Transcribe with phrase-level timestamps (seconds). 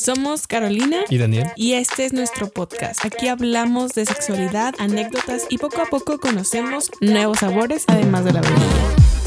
[0.00, 1.48] Somos Carolina y Daniel.
[1.56, 3.04] Y este es nuestro podcast.
[3.04, 8.40] Aquí hablamos de sexualidad, anécdotas y poco a poco conocemos nuevos sabores, además de la
[8.40, 9.19] vainilla.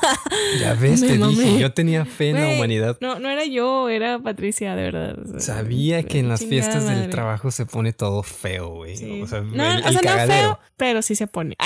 [0.60, 2.98] ya ves, te dije, yo tenía fe en la humanidad.
[3.00, 5.16] No, no era yo, era Patricia, de verdad.
[5.38, 9.22] Sabía que en las fiestas del trabajo se pone todo feo, güey.
[9.22, 11.56] O sea, no, o sea, no feo, pero sí se pone.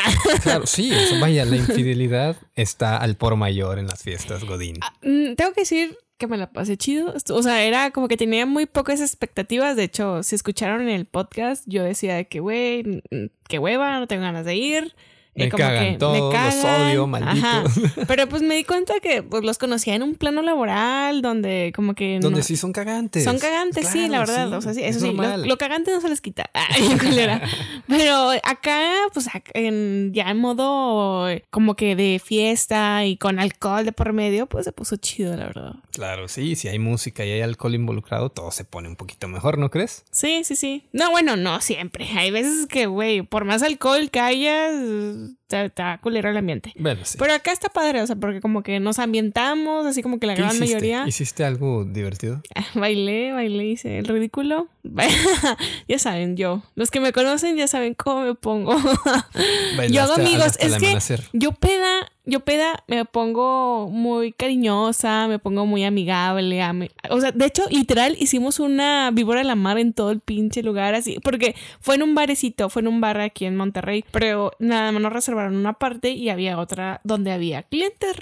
[0.42, 4.78] claro, sí, vaya, la infidelidad está al por mayor en las fiestas, Godín.
[4.80, 7.14] Ah, mm, tengo que decir que me la pasé chido.
[7.30, 9.76] O sea, era como que tenía muy pocas expectativas.
[9.76, 13.02] De hecho, si escucharon en el podcast, yo decía que, güey,
[13.48, 14.94] qué hueva, no tengo ganas de ir.
[15.38, 17.80] Me cagan todos, los odio, malditos.
[18.08, 21.94] Pero pues me di cuenta que pues, los conocía en un plano laboral donde como
[21.94, 22.18] que...
[22.20, 23.24] Donde sí son cagantes.
[23.24, 24.52] Son cagantes, sí, la verdad.
[24.52, 26.50] o sea, sí, eso sí, lo, cagante no se les quita.
[27.88, 33.92] Pero acá, pues en, ya en modo como que de fiesta y con alcohol de
[33.92, 35.74] por medio, pues se puso chido, la verdad.
[35.92, 39.58] Claro, sí, si hay música y hay alcohol involucrado, todo se pone un poquito mejor,
[39.58, 40.04] ¿no crees?
[40.10, 40.84] Sí, sí, sí.
[40.92, 42.08] No, bueno, no siempre.
[42.16, 44.70] Hay veces que, güey, por más alcohol que haya
[45.48, 46.72] está, culero el ambiente.
[46.76, 50.34] Pero acá está padre, o sea, porque como que nos ambientamos, así como que la
[50.34, 51.04] gran mayoría.
[51.06, 52.42] ¿Hiciste algo divertido?
[52.74, 54.68] bailé, bailé, hice el ridículo.
[55.88, 56.62] ya saben, yo.
[56.74, 58.76] Los que me conocen ya saben cómo me pongo.
[59.90, 60.56] yo hago amigos.
[60.60, 60.98] Es que
[61.32, 66.62] yo peda yo peda me pongo muy cariñosa, me pongo muy amigable.
[67.10, 70.62] O sea, de hecho, literal, hicimos una víbora de la mar en todo el pinche
[70.62, 74.52] lugar, así, porque fue en un barecito, fue en un bar aquí en Monterrey, pero
[74.58, 78.16] nada más nos reservaron una parte y había otra donde había clientes,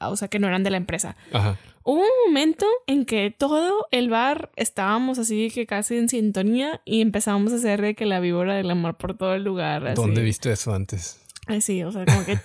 [0.00, 1.16] o sea, que no eran de la empresa.
[1.32, 1.56] Ajá.
[1.84, 7.00] Hubo un momento en que todo el bar estábamos así que casi en sintonía y
[7.00, 9.94] empezamos a hacer de que la víbora de la mar por todo el lugar.
[9.94, 11.20] ¿Dónde viste eso antes?
[11.60, 12.36] Sí, o sea, como que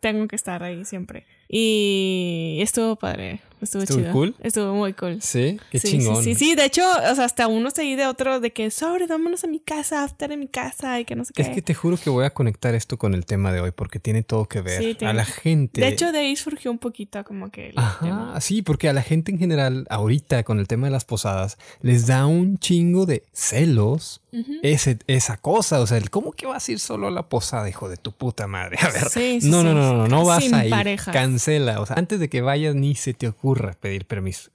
[0.00, 1.26] tengo que estar ahí siempre.
[1.48, 3.40] Y estuvo padre.
[3.64, 4.34] Estuvo, ¿Estuvo cool?
[4.40, 5.20] Estuvo muy cool.
[5.20, 6.22] Sí, qué chingón.
[6.22, 9.06] Sí, sí, sí, de hecho, o sea, hasta uno se de otro de que sobre,
[9.06, 11.42] vámonos a mi casa, estar en mi casa y que no sé qué.
[11.42, 13.98] Es que te juro que voy a conectar esto con el tema de hoy porque
[13.98, 14.96] tiene todo que ver.
[15.04, 15.80] a la gente.
[15.80, 17.72] De hecho, de ahí surgió un poquito como que.
[17.76, 21.58] Ajá, sí, porque a la gente en general, ahorita con el tema de las posadas,
[21.80, 24.20] les da un chingo de celos
[24.62, 25.80] ese, esa cosa.
[25.80, 28.46] O sea, ¿cómo que vas a ir solo a la posada, hijo de tu puta
[28.46, 28.78] madre?
[28.82, 29.04] A ver.
[29.44, 31.00] no, no, no, no, no, vas a ir.
[31.12, 31.80] Cancela.
[31.80, 34.50] O sea, antes de que vayas ni se te ocurra pedir permiso.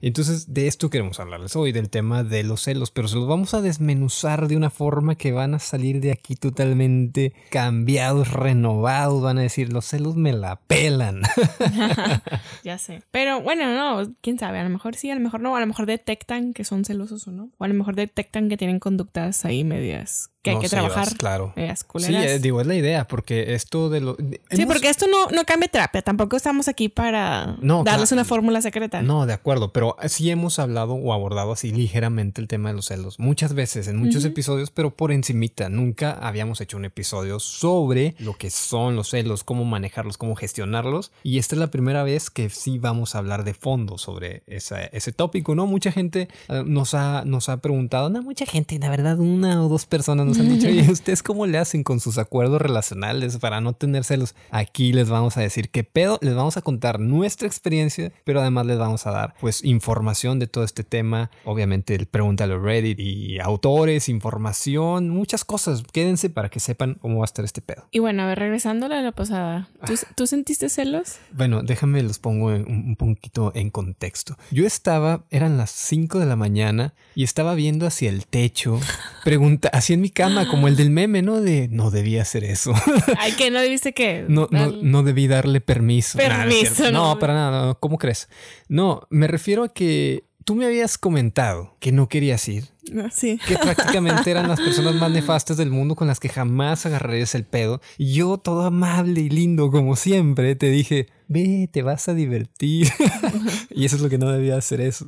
[0.00, 3.54] Entonces, de esto queremos hablarles hoy, del tema de los celos, pero se los vamos
[3.54, 9.22] a desmenuzar de una forma que van a salir de aquí totalmente cambiados, renovados.
[9.22, 11.22] Van a decir, los celos me la pelan.
[12.64, 13.02] ya sé.
[13.10, 15.66] Pero bueno, no, quién sabe, a lo mejor sí, a lo mejor no, a lo
[15.66, 17.50] mejor detectan que son celosos o no.
[17.58, 21.16] O a lo mejor detectan que tienen conductas ahí medias que hay que trabajar.
[21.16, 21.54] claro.
[21.96, 24.16] sí, eh, digo, es la idea, porque esto de lo.
[24.50, 26.02] Sí, porque esto no, no cambia terapia.
[26.02, 29.02] Tampoco estamos aquí para darles una fórmula secreta.
[29.02, 32.86] No, de acuerdo, pero sí hemos hablado o abordado así ligeramente el tema de los
[32.86, 33.18] celos.
[33.20, 35.68] Muchas veces, en muchos episodios, pero por encimita.
[35.68, 41.12] Nunca habíamos hecho un episodio sobre lo que son los celos, cómo manejarlos, cómo gestionarlos.
[41.22, 45.12] Y esta es la primera vez que sí vamos a hablar de fondo sobre ese
[45.12, 45.66] tópico, ¿no?
[45.66, 49.68] Mucha gente eh, nos, ha, nos ha preguntado, no, mucha gente, la verdad, una o
[49.68, 53.60] dos personas nos han dicho, ¿y ustedes cómo le hacen con sus acuerdos relacionales para
[53.60, 54.34] no tener celos?
[54.50, 58.66] Aquí les vamos a decir qué pedo, les vamos a contar nuestra experiencia, pero además
[58.66, 61.30] les vamos a dar pues información de todo este tema.
[61.44, 65.82] Obviamente el pregúntale Reddit y autores, información, muchas cosas.
[65.92, 67.86] Quédense para que sepan cómo va a estar este pedo.
[67.90, 70.26] Y bueno, a ver, regresando a la pasada, ¿tú, ah.
[70.26, 71.16] sentiste celos?
[71.32, 74.36] Bueno, déjame los pongo un, un poquito en contexto.
[74.50, 78.80] Yo estaba, eran las 5 de la mañana y estaba viendo hacia el techo,
[79.24, 81.40] pregunta, así en mi casa cama, como el del meme, ¿no?
[81.40, 82.72] De no debía hacer eso.
[83.18, 84.24] Ay, que no dice que.
[84.28, 86.18] No, no, no debí darle permiso.
[86.18, 88.28] Permiso, no, para nada, ¿cómo crees?
[88.68, 92.64] No, me refiero a que tú me habías comentado que no querías ir.
[92.96, 93.38] Ah, sí.
[93.46, 97.44] Que prácticamente eran las personas más nefastas del mundo con las que jamás agarrarías el
[97.44, 97.80] pedo.
[97.96, 102.88] Y yo, todo amable y lindo como siempre, te dije, ve, te vas a divertir.
[103.70, 105.06] y eso es lo que no debía hacer eso.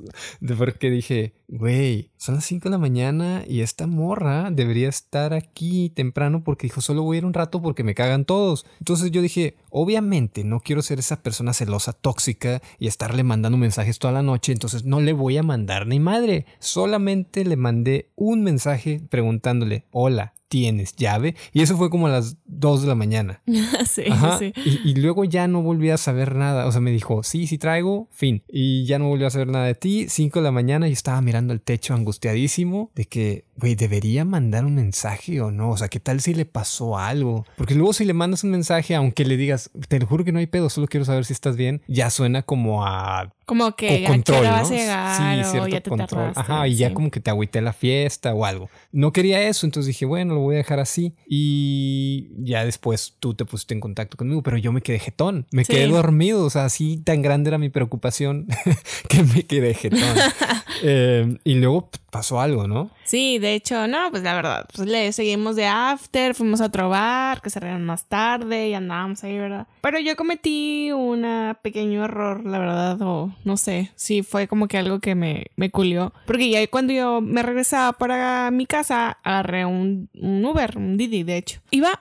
[0.56, 5.90] Porque dije, güey, son las 5 de la mañana y esta morra debería estar aquí
[5.90, 8.64] temprano porque dijo, solo voy a ir un rato porque me cagan todos.
[8.78, 13.98] Entonces yo dije, obviamente no quiero ser esa persona celosa, tóxica y estarle mandando mensajes
[13.98, 16.46] toda la noche, entonces no le voy a mandar ni madre.
[16.60, 21.34] Solamente le mandé un mensaje preguntándole, hola, ¿tienes llave?
[21.52, 23.42] Y eso fue como a las 2 de la mañana.
[23.88, 24.04] sí,
[24.38, 24.52] sí.
[24.84, 26.68] Y, luego ya no volví a saber nada.
[26.68, 28.44] O sea, me dijo, sí, sí traigo, fin.
[28.46, 30.06] Y ya no volví a saber nada de ti.
[30.08, 34.64] 5 de la mañana y estaba mirando el techo angustiadísimo de que, güey, ¿debería mandar
[34.64, 35.70] un mensaje o no?
[35.70, 37.44] O sea, ¿qué tal si le pasó algo?
[37.56, 40.38] Porque luego si le mandas un mensaje, aunque le digas, te lo juro que no
[40.38, 44.42] hay pedo, solo quiero saber si estás bien, ya suena como a como que control,
[44.42, 44.68] ¿no?
[44.70, 46.32] llegar, sí, cierto control.
[46.34, 48.70] Ajá, y ya como que te agüité la fiesta o algo.
[48.90, 51.14] No quería eso, entonces dije, bueno, lo voy a dejar así.
[51.28, 55.46] Y ya después tú te pusiste en contacto conmigo, pero yo me quedé jetón.
[55.50, 58.46] Me quedé dormido, o sea, así tan grande era mi preocupación
[59.08, 60.00] que me quedé jetón.
[60.82, 62.90] eh, y luego pasó algo, ¿no?
[63.04, 66.88] Sí, de hecho, no, pues la verdad, pues le seguimos de after, fuimos a otro
[66.88, 69.66] bar que cerraron más tarde y andábamos ahí, ¿verdad?
[69.80, 71.24] Pero yo cometí un
[71.62, 75.70] pequeño error, la verdad, o no sé, sí fue como que algo que me, me
[75.70, 76.12] culió.
[76.26, 81.22] Porque ya cuando yo me regresaba para mi casa, agarré un, un Uber, un Didi,
[81.22, 81.60] de hecho.
[81.70, 82.00] Iba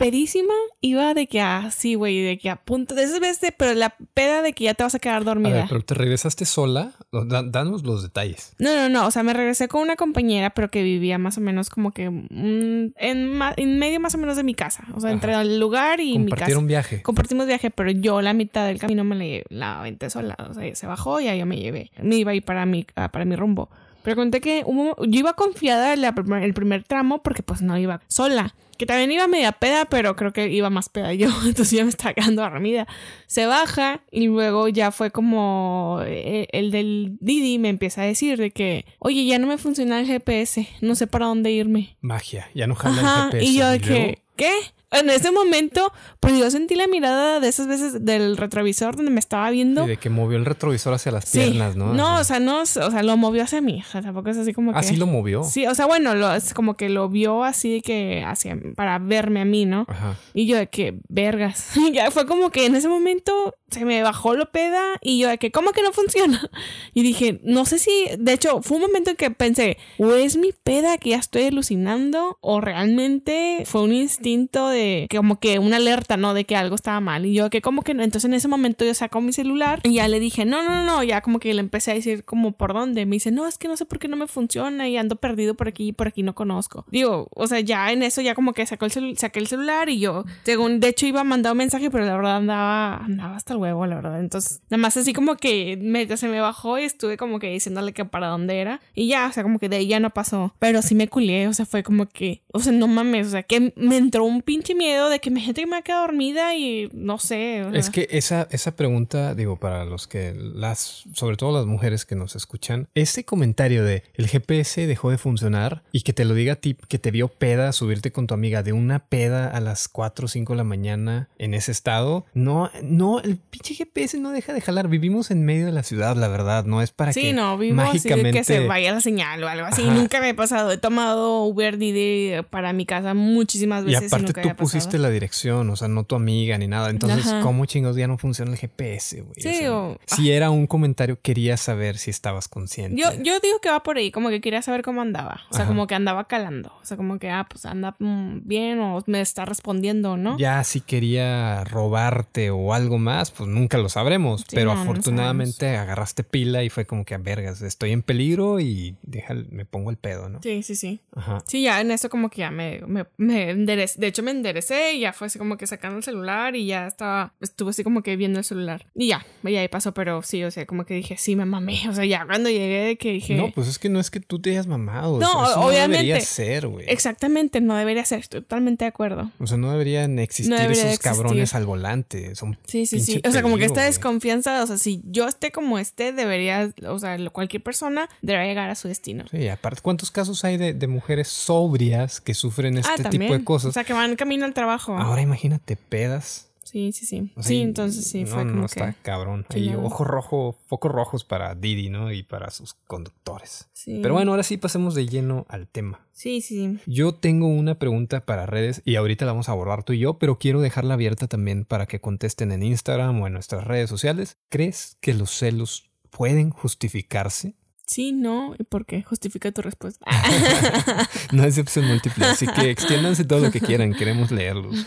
[0.00, 4.40] pedísima iba de que así, güey, de que a punto de veces, pero la peda
[4.40, 5.66] de que ya te vas a quedar dormida.
[5.68, 8.54] pero te regresaste sola, danos los detalles.
[8.58, 11.42] No, no, no, o sea, me regresé con una compañera, pero que vivía más o
[11.42, 15.34] menos como que en, en, medio más o menos de mi casa, o sea, entre
[15.34, 16.30] el lugar y mi casa.
[16.30, 17.02] Compartieron viaje.
[17.02, 20.74] Compartimos viaje, pero yo la mitad del camino me la, la aventé sola, o sea,
[20.74, 21.90] se bajó y ahí yo me llevé.
[22.02, 23.68] Me iba a ir para mi, para mi rumbo.
[24.02, 26.02] Pero conté que yo iba confiada en
[26.42, 28.54] el primer tramo porque pues no iba sola.
[28.80, 31.28] Que también iba media peda, pero creo que iba más peda yo.
[31.44, 32.88] Entonces ya me estaba quedando dormida.
[33.26, 38.38] Se baja y luego ya fue como eh, el del Didi me empieza a decir
[38.38, 41.98] de que, oye, ya no me funciona el GPS, no sé para dónde irme.
[42.00, 43.44] Magia, ya no jala el GPS.
[43.44, 44.50] Y yo de que, ¿qué?
[44.92, 49.20] En ese momento, pues yo sentí la mirada de esas veces del retrovisor donde me
[49.20, 49.84] estaba viendo.
[49.84, 51.94] Y de que movió el retrovisor hacia las piernas, ¿no?
[51.94, 53.82] No, o sea, no, o sea, lo movió hacia mí.
[53.86, 54.78] O sea, tampoco es así como que.
[54.78, 55.44] ¿Así lo movió?
[55.44, 59.42] Sí, o sea, bueno, lo, es como que lo vio así que hacia, para verme
[59.42, 59.86] a mí, ¿no?
[59.88, 60.16] Ajá.
[60.34, 61.70] Y yo de que, vergas.
[61.92, 65.38] ya fue como que en ese momento se me bajó lo peda y yo de
[65.38, 66.40] que, ¿cómo que no funciona?
[66.92, 70.36] Y dije, no sé si, de hecho, fue un momento en que pensé, o es
[70.36, 74.79] mi peda que ya estoy alucinando, o realmente fue un instinto de
[75.14, 76.34] como que una alerta, ¿no?
[76.34, 77.26] De que algo estaba mal.
[77.26, 78.02] Y yo que como que no.
[78.02, 81.02] Entonces en ese momento yo saco mi celular y ya le dije, no, no, no,
[81.02, 83.06] ya como que le empecé a decir como por dónde.
[83.06, 85.54] Me dice, no, es que no sé por qué no me funciona y ando perdido
[85.54, 86.84] por aquí y por aquí no conozco.
[86.90, 90.00] Digo, o sea, ya en eso ya como que sacó el saqué el celular y
[90.00, 93.54] yo, según, de hecho iba a mandar un mensaje, pero la verdad andaba, andaba hasta
[93.54, 94.20] el huevo, la verdad.
[94.20, 97.92] Entonces, nada más así como que me, se me bajó y estuve como que diciéndole
[97.92, 98.80] que para dónde era.
[98.94, 100.54] Y ya, o sea, como que de ahí ya no pasó.
[100.58, 103.42] Pero sí me culié, o sea, fue como que, o sea, no mames, o sea,
[103.42, 106.88] que me entró un pinche miedo de que me gente me ha quedado dormida y
[106.92, 107.66] no sé.
[107.72, 112.14] Es que esa, esa pregunta, digo, para los que las, sobre todo las mujeres que
[112.14, 116.54] nos escuchan, ese comentario de el GPS dejó de funcionar y que te lo diga
[116.54, 119.88] a ti, que te vio peda subirte con tu amiga de una peda a las
[119.88, 124.30] 4 o 5 de la mañana en ese estado, no, no, el pinche GPS no
[124.30, 124.88] deja de jalar.
[124.88, 128.44] Vivimos en medio de la ciudad, la verdad, no es para que no, mágicamente que
[128.44, 129.82] se vaya la señal o algo así.
[129.82, 130.70] Nunca me ha pasado.
[130.70, 134.02] He tomado Uber Didi para mi casa muchísimas veces.
[134.02, 136.90] Y aparte tú pusiste la dirección, o sea, no tu amiga ni nada.
[136.90, 139.34] Entonces, ¿cómo chingos ya no funciona el GPS, güey?
[139.36, 143.00] Sí, o Si era un comentario, quería saber si estabas consciente.
[143.00, 145.42] Yo, yo digo que va por ahí, como que quería saber cómo andaba.
[145.50, 146.72] O sea, como que andaba calando.
[146.82, 150.36] O sea, como que, ah, pues anda mm, bien o me está respondiendo, ¿no?
[150.38, 154.44] Ya si quería robarte o algo más, pues nunca lo sabremos.
[154.52, 159.34] pero afortunadamente agarraste pila y fue como que, a vergas, estoy en peligro y deja,
[159.50, 160.40] me pongo el pedo, ¿no?
[160.42, 161.00] Sí, sí, sí.
[161.14, 161.42] Ajá.
[161.46, 164.49] Sí, ya en eso como que ya me, me, me De hecho, me enderecé
[164.94, 168.02] y ya fue así como que sacando el celular y ya estaba, estuve así como
[168.02, 168.86] que viendo el celular.
[168.94, 171.88] Y ya, y ahí pasó, pero sí, o sea, como que dije, sí, me mamé.
[171.88, 173.34] O sea, ya cuando llegué que dije...
[173.34, 175.18] No, pues es que no es que tú te hayas mamado.
[175.18, 175.30] No,
[175.62, 175.86] obviamente.
[175.86, 176.86] No debería ser, güey.
[176.88, 179.30] Exactamente, no debería ser, estoy totalmente de acuerdo.
[179.38, 182.34] O sea, no deberían existir esos cabrones al volante.
[182.34, 183.20] Son sí, sí, sí.
[183.26, 186.98] O sea, como que esta desconfianza, o sea, si yo esté como esté, debería, o
[186.98, 189.24] sea, cualquier persona debería llegar a su destino.
[189.30, 193.70] Sí, aparte, ¿cuántos casos hay de, mujeres sobrias que sufren ah, este tipo de cosas?
[193.70, 194.96] O sea, que van camino al trabajo.
[194.96, 196.46] Ahora imagínate pedas.
[196.62, 197.32] Sí, sí, sí.
[197.40, 199.44] sí, entonces sí, fue como no está cabrón.
[199.48, 202.12] Hay ojos rojos, focos rojos para Didi, ¿no?
[202.12, 203.68] Y para sus conductores.
[203.72, 203.98] Sí.
[204.00, 206.06] Pero bueno, ahora sí pasemos de lleno al tema.
[206.12, 206.78] Sí, sí.
[206.86, 210.18] Yo tengo una pregunta para redes y ahorita la vamos a abordar tú y yo,
[210.18, 214.38] pero quiero dejarla abierta también para que contesten en Instagram o en nuestras redes sociales.
[214.48, 217.56] ¿Crees que los celos pueden justificarse?
[217.90, 219.02] Sí, no, ¿y por qué?
[219.02, 220.06] Justifica tu respuesta.
[221.32, 224.86] no es opción múltiple, así que extiéndanse todo lo que quieran, queremos leerlos.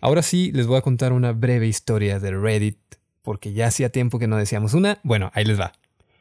[0.00, 2.78] Ahora sí, les voy a contar una breve historia de Reddit,
[3.20, 4.98] porque ya hacía tiempo que no decíamos una.
[5.02, 5.72] Bueno, ahí les va.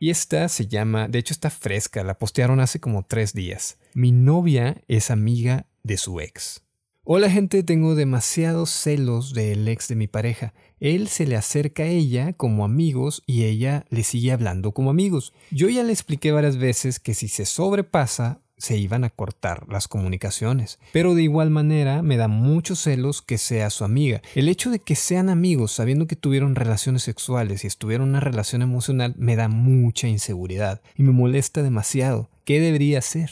[0.02, 3.78] Y esta se llama, de hecho está fresca, la postearon hace como tres días.
[3.94, 6.62] Mi novia es amiga de su ex.
[7.10, 10.54] Hola gente, tengo demasiados celos del ex de mi pareja.
[10.82, 15.32] Él se le acerca a ella como amigos y ella le sigue hablando como amigos.
[15.50, 19.88] Yo ya le expliqué varias veces que si se sobrepasa se iban a cortar las
[19.88, 20.80] comunicaciones.
[20.92, 24.22] Pero de igual manera me da muchos celos que sea su amiga.
[24.36, 28.20] El hecho de que sean amigos sabiendo que tuvieron relaciones sexuales y estuvieron en una
[28.20, 32.30] relación emocional me da mucha inseguridad y me molesta demasiado.
[32.44, 33.32] ¿Qué debería hacer?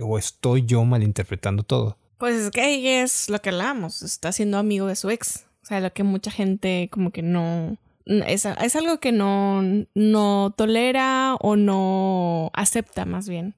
[0.00, 2.01] ¿O estoy yo malinterpretando todo?
[2.22, 5.44] Pues es que ella es lo que hablamos, está siendo amigo de su ex.
[5.64, 7.76] O sea, lo que mucha gente como que no...
[8.06, 9.60] Es, algo que no,
[9.96, 13.54] no tolera o no acepta más bien.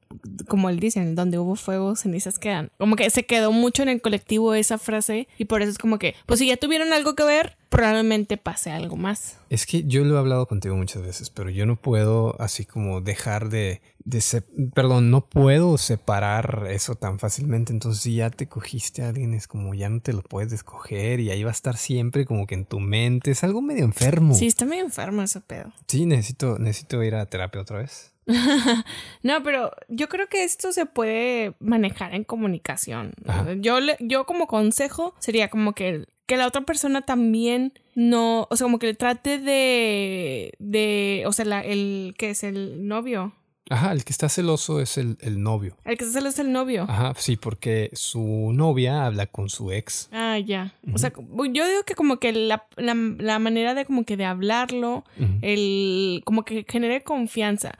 [0.49, 2.71] Como él dice, donde hubo fuego, cenizas quedan.
[2.78, 5.99] Como que se quedó mucho en el colectivo esa frase y por eso es como
[5.99, 9.37] que, pues si ya tuvieron algo que ver, probablemente pase algo más.
[9.50, 13.02] Es que yo lo he hablado contigo muchas veces, pero yo no puedo así como
[13.02, 13.93] dejar de, de
[14.75, 17.73] perdón, no puedo separar eso tan fácilmente.
[17.73, 21.20] Entonces, si ya te cogiste a alguien, es como ya no te lo puedes escoger
[21.20, 23.30] y ahí va a estar siempre como que en tu mente.
[23.30, 24.34] Es algo medio enfermo.
[24.34, 25.73] Sí, está medio enfermo ese pedo.
[25.88, 28.14] Sí, necesito, necesito ir a terapia otra vez.
[29.23, 33.12] no, pero yo creo que esto se puede manejar en comunicación.
[33.61, 38.64] Yo, yo como consejo sería como que, que la otra persona también no, o sea,
[38.64, 43.32] como que le trate de, de, o sea, el que es el novio.
[43.71, 45.76] Ajá, el que está celoso es el, novio.
[45.85, 46.85] El que está celoso es el novio.
[46.88, 50.09] Ajá, sí, porque su novia habla con su ex.
[50.12, 50.75] Ah, ya.
[50.92, 55.04] O sea, yo digo que como que la, manera de como que de hablarlo,
[55.40, 57.78] el como que genere confianza.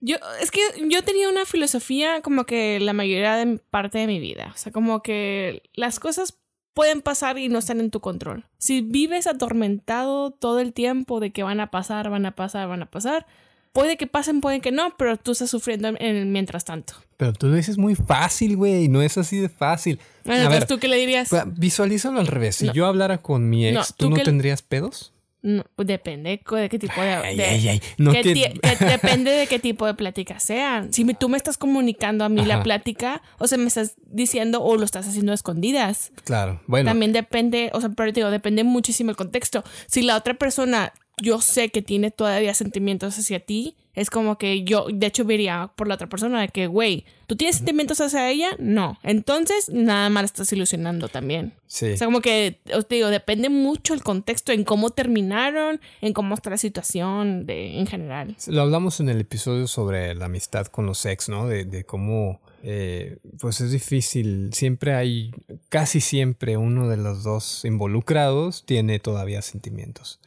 [0.00, 4.20] Yo, es que yo tenía una filosofía como que la mayoría de parte de mi
[4.20, 4.52] vida.
[4.54, 6.38] O sea, como que las cosas
[6.74, 8.44] pueden pasar y no están en tu control.
[8.58, 12.82] Si vives atormentado todo el tiempo de que van a pasar, van a pasar, van
[12.82, 13.26] a pasar,
[13.74, 16.94] puede que pasen, puede que no, pero tú estás sufriendo en mientras tanto.
[17.18, 20.00] Pero tú lo dices muy fácil, güey, no es así de fácil.
[20.24, 21.30] Bueno, a ¿tú qué le dirías?
[21.58, 22.56] Visualízalo al revés.
[22.56, 25.12] Si yo hablara con mi ex, ¿tú, no tendrías pedos?
[25.42, 27.08] No, pues depende de qué tipo de...
[27.08, 27.82] Ay, ay, ay.
[28.80, 30.90] depende de qué tipo de plática sean.
[30.90, 34.76] Si tú me estás comunicando a mí la plática, o sea, me estás diciendo o
[34.76, 36.12] lo estás haciendo a escondidas.
[36.24, 36.88] Claro, bueno.
[36.88, 39.64] También depende, o sea, pero digo, depende muchísimo el contexto.
[39.86, 44.64] Si la otra persona, yo sé que tiene todavía sentimientos hacia ti, es como que
[44.64, 48.28] yo, de hecho, vería por la otra persona de que, güey, ¿tú tienes sentimientos hacia
[48.28, 48.56] ella?
[48.58, 48.98] No.
[49.04, 51.52] Entonces, nada más estás ilusionando también.
[51.68, 51.92] Sí.
[51.92, 56.34] O sea, como que, os digo, depende mucho el contexto en cómo terminaron, en cómo
[56.34, 58.36] está la situación de, en general.
[58.48, 61.46] Lo hablamos en el episodio sobre la amistad con los ex, ¿no?
[61.46, 64.50] De, de cómo, eh, pues es difícil.
[64.52, 65.30] Siempre hay,
[65.68, 70.18] casi siempre uno de los dos involucrados tiene todavía sentimientos.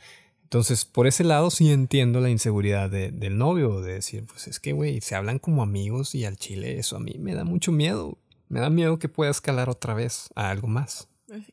[0.48, 4.72] Entonces, por ese lado sí entiendo la inseguridad del novio, de decir, pues es que,
[4.72, 8.18] güey, se hablan como amigos y al chile eso a mí me da mucho miedo.
[8.48, 11.10] Me da miedo que pueda escalar otra vez a algo más.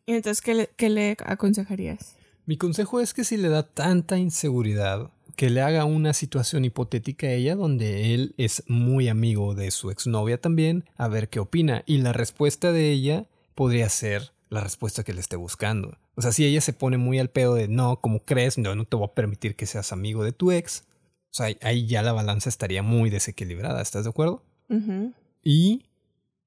[0.07, 2.15] ¿Y entonces qué le, qué le aconsejarías?
[2.47, 7.27] Mi consejo es que si le da tanta inseguridad, que le haga una situación hipotética
[7.27, 11.83] a ella donde él es muy amigo de su exnovia también, a ver qué opina.
[11.85, 15.99] Y la respuesta de ella podría ser la respuesta que le esté buscando.
[16.17, 18.85] O sea, si ella se pone muy al pedo de no, como crees, no, no
[18.85, 20.85] te voy a permitir que seas amigo de tu ex,
[21.31, 24.43] o sea, ahí ya la balanza estaría muy desequilibrada, ¿estás de acuerdo?
[25.43, 25.87] Y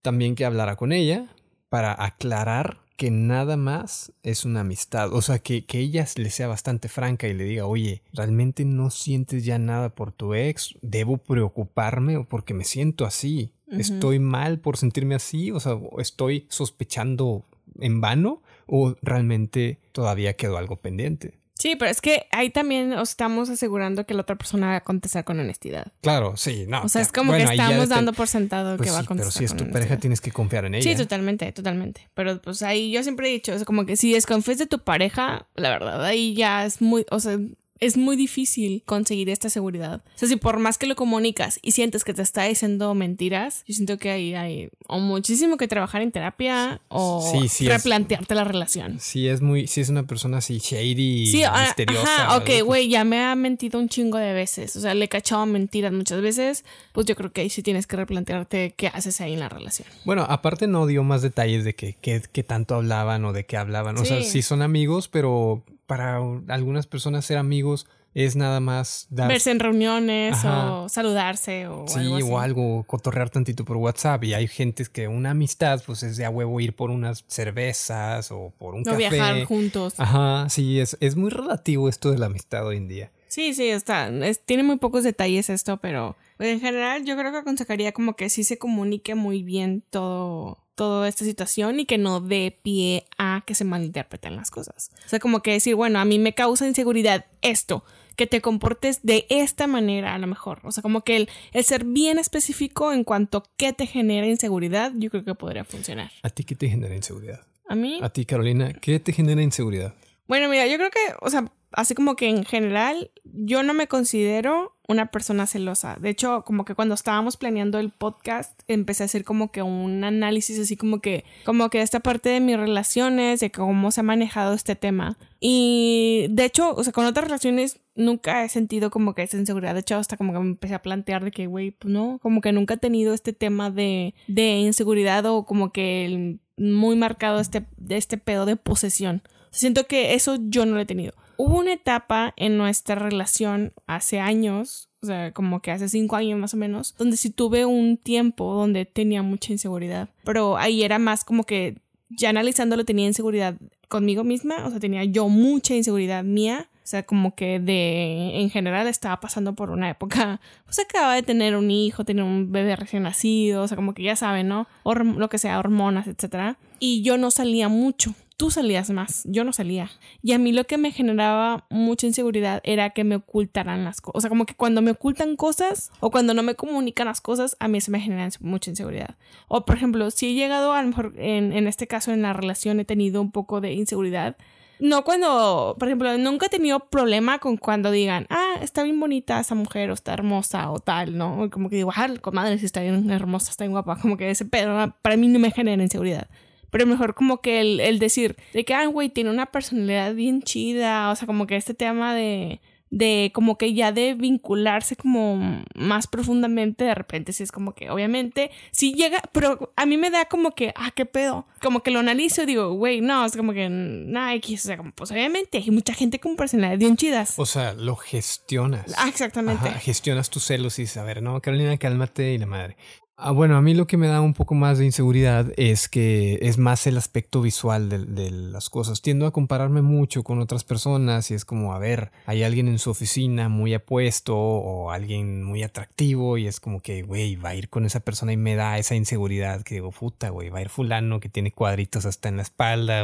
[0.02, 1.28] también que hablara con ella
[1.68, 5.14] para aclarar que nada más es una amistad.
[5.14, 8.90] O sea, que, que, ella le sea bastante franca y le diga, oye, ¿realmente no
[8.90, 10.76] sientes ya nada por tu ex?
[10.82, 13.52] ¿Debo preocuparme o porque me siento así?
[13.70, 15.52] ¿Estoy mal por sentirme así?
[15.52, 17.46] O sea, ¿estoy sospechando
[17.80, 21.40] en vano o realmente todavía quedó algo pendiente.
[21.58, 25.24] Sí, pero es que ahí también estamos asegurando que la otra persona va a contestar
[25.24, 25.92] con honestidad.
[26.02, 26.84] Claro, sí, no.
[26.84, 29.34] O sea, es como que estamos dando por sentado pues que va a contestar.
[29.34, 30.84] Pero si es tu pareja, tienes que confiar en ella.
[30.84, 32.10] Sí, totalmente, totalmente.
[32.14, 35.48] Pero pues ahí yo siempre he dicho, es como que si desconfías de tu pareja,
[35.56, 37.40] la verdad, ahí ya es muy, o sea,
[37.80, 40.02] es muy difícil conseguir esta seguridad.
[40.16, 43.64] O sea, si por más que lo comunicas y sientes que te está diciendo mentiras,
[43.68, 47.32] yo siento que ahí hay o muchísimo que trabajar en terapia o
[47.62, 49.00] replantearte la relación.
[49.00, 52.26] Sí, es muy, si es una persona así shady, sí, ah, misteriosa.
[52.26, 54.76] Ajá, ok, güey, ya me ha mentido un chingo de veces.
[54.76, 56.66] O sea, le he cachado mentiras muchas veces.
[56.94, 59.88] Pues yo creo que ahí sí tienes que replantearte qué haces ahí en la relación.
[60.06, 63.98] Bueno, aparte no dio más detalles de qué que, tanto hablaban o de qué hablaban.
[63.98, 66.18] O sea, sí son amigos, pero para
[66.50, 72.28] algunas personas ser amigos es nada más verse en reuniones o saludarse o sí, algo
[72.34, 74.24] o algo, cotorrear tantito por WhatsApp.
[74.24, 78.32] Y hay gente que una amistad, pues es de a huevo ir por unas cervezas
[78.32, 78.96] o por un café.
[78.96, 79.94] O viajar juntos.
[79.98, 83.12] Ajá, sí, es, es muy relativo esto de la amistad hoy en día.
[83.28, 84.10] Sí, sí, está.
[84.46, 88.44] tiene muy pocos detalles esto, pero en general yo creo que aconsejaría como que sí
[88.44, 93.56] se comunique muy bien todo toda esta situación y que no dé pie a que
[93.56, 94.92] se malinterpreten las cosas.
[95.06, 97.84] O sea, como que decir, bueno, a mí me causa inseguridad esto,
[98.16, 100.60] que te comportes de esta manera a lo mejor.
[100.64, 104.28] O sea, como que el, el ser bien específico en cuanto a qué te genera
[104.28, 106.12] inseguridad, yo creo que podría funcionar.
[106.22, 107.42] ¿A ti qué te genera inseguridad?
[107.68, 108.00] ¿A mí?
[108.02, 109.96] A ti, Carolina, ¿qué te genera inseguridad?
[110.28, 113.88] Bueno, mira, yo creo que, o sea, así como que en general, yo no me
[113.88, 115.98] considero una persona celosa.
[116.00, 120.04] De hecho, como que cuando estábamos planeando el podcast, empecé a hacer como que un
[120.04, 124.04] análisis así como que, como que esta parte de mis relaciones, de cómo se ha
[124.04, 125.18] manejado este tema.
[125.40, 129.74] Y de hecho, o sea, con otras relaciones nunca he sentido como que esa inseguridad.
[129.74, 132.42] De hecho, hasta como que me empecé a plantear de que, güey, pues no, como
[132.42, 137.66] que nunca he tenido este tema de, de inseguridad o como que muy marcado este,
[137.90, 139.22] este pedo de posesión.
[139.52, 144.20] Siento que eso yo no lo he tenido hubo una etapa en nuestra relación hace
[144.20, 147.98] años, o sea, como que hace cinco años más o menos, donde sí tuve un
[147.98, 150.10] tiempo donde tenía mucha inseguridad.
[150.26, 151.78] Pero ahí era más como que
[152.10, 153.56] ya analizándolo tenía inseguridad
[153.88, 156.70] conmigo misma, o sea, tenía yo mucha inseguridad mía.
[156.84, 161.22] O sea, como que de, en general estaba pasando por una época, pues acaba de
[161.22, 164.68] tener un hijo, tener un bebé recién nacido, o sea, como que ya saben, ¿no?
[164.86, 166.56] lo que sea, hormonas, etc.
[166.80, 169.90] Y yo no salía mucho tú salías más, yo no salía.
[170.22, 174.16] Y a mí lo que me generaba mucha inseguridad era que me ocultaran las cosas.
[174.16, 177.58] O sea, como que cuando me ocultan cosas o cuando no me comunican las cosas,
[177.60, 179.16] a mí se me genera mucha inseguridad.
[179.48, 182.80] O por ejemplo, si he llegado, a lo mejor en, este caso en la relación
[182.80, 184.38] he tenido un poco de inseguridad.
[184.80, 189.40] No cuando, por ejemplo, nunca he tenido problema con cuando digan, ah, está bien bonita
[189.40, 191.50] esa mujer o está hermosa o tal, ¿no?
[191.50, 194.46] Como que digo, ah, comadre, si está bien hermosa, está bien guapa, como que ese
[194.46, 196.28] pedo para mí no me genera inseguridad
[196.70, 200.42] pero mejor como que el, el decir de que, ah, güey, tiene una personalidad bien
[200.42, 205.64] chida, o sea, como que este tema de, de como que ya de vincularse como
[205.76, 210.10] más profundamente de repente si es como que obviamente si llega pero a mí me
[210.10, 213.36] da como que ah qué pedo como que lo analizo y digo güey no es
[213.36, 216.96] como que nada X o sea como pues obviamente hay mucha gente con personalidad bien
[216.96, 217.34] chidas.
[217.38, 218.94] O sea lo gestionas.
[218.98, 219.70] Ah exactamente.
[219.80, 222.78] Gestionas tus celos y dices a ver no Carolina cálmate y la madre
[223.20, 226.38] Ah, bueno, a mí lo que me da un poco más de inseguridad es que
[226.44, 229.02] es más el aspecto visual de, las cosas.
[229.02, 232.78] Tiendo a compararme mucho con otras personas y es como, a ver, hay alguien en
[232.78, 237.56] su oficina muy apuesto o alguien muy atractivo y es como que, güey, va a
[237.56, 240.62] ir con esa persona y me da esa inseguridad que digo, puta, güey, va a
[240.62, 243.04] ir fulano que tiene cuadritos hasta en la espalda,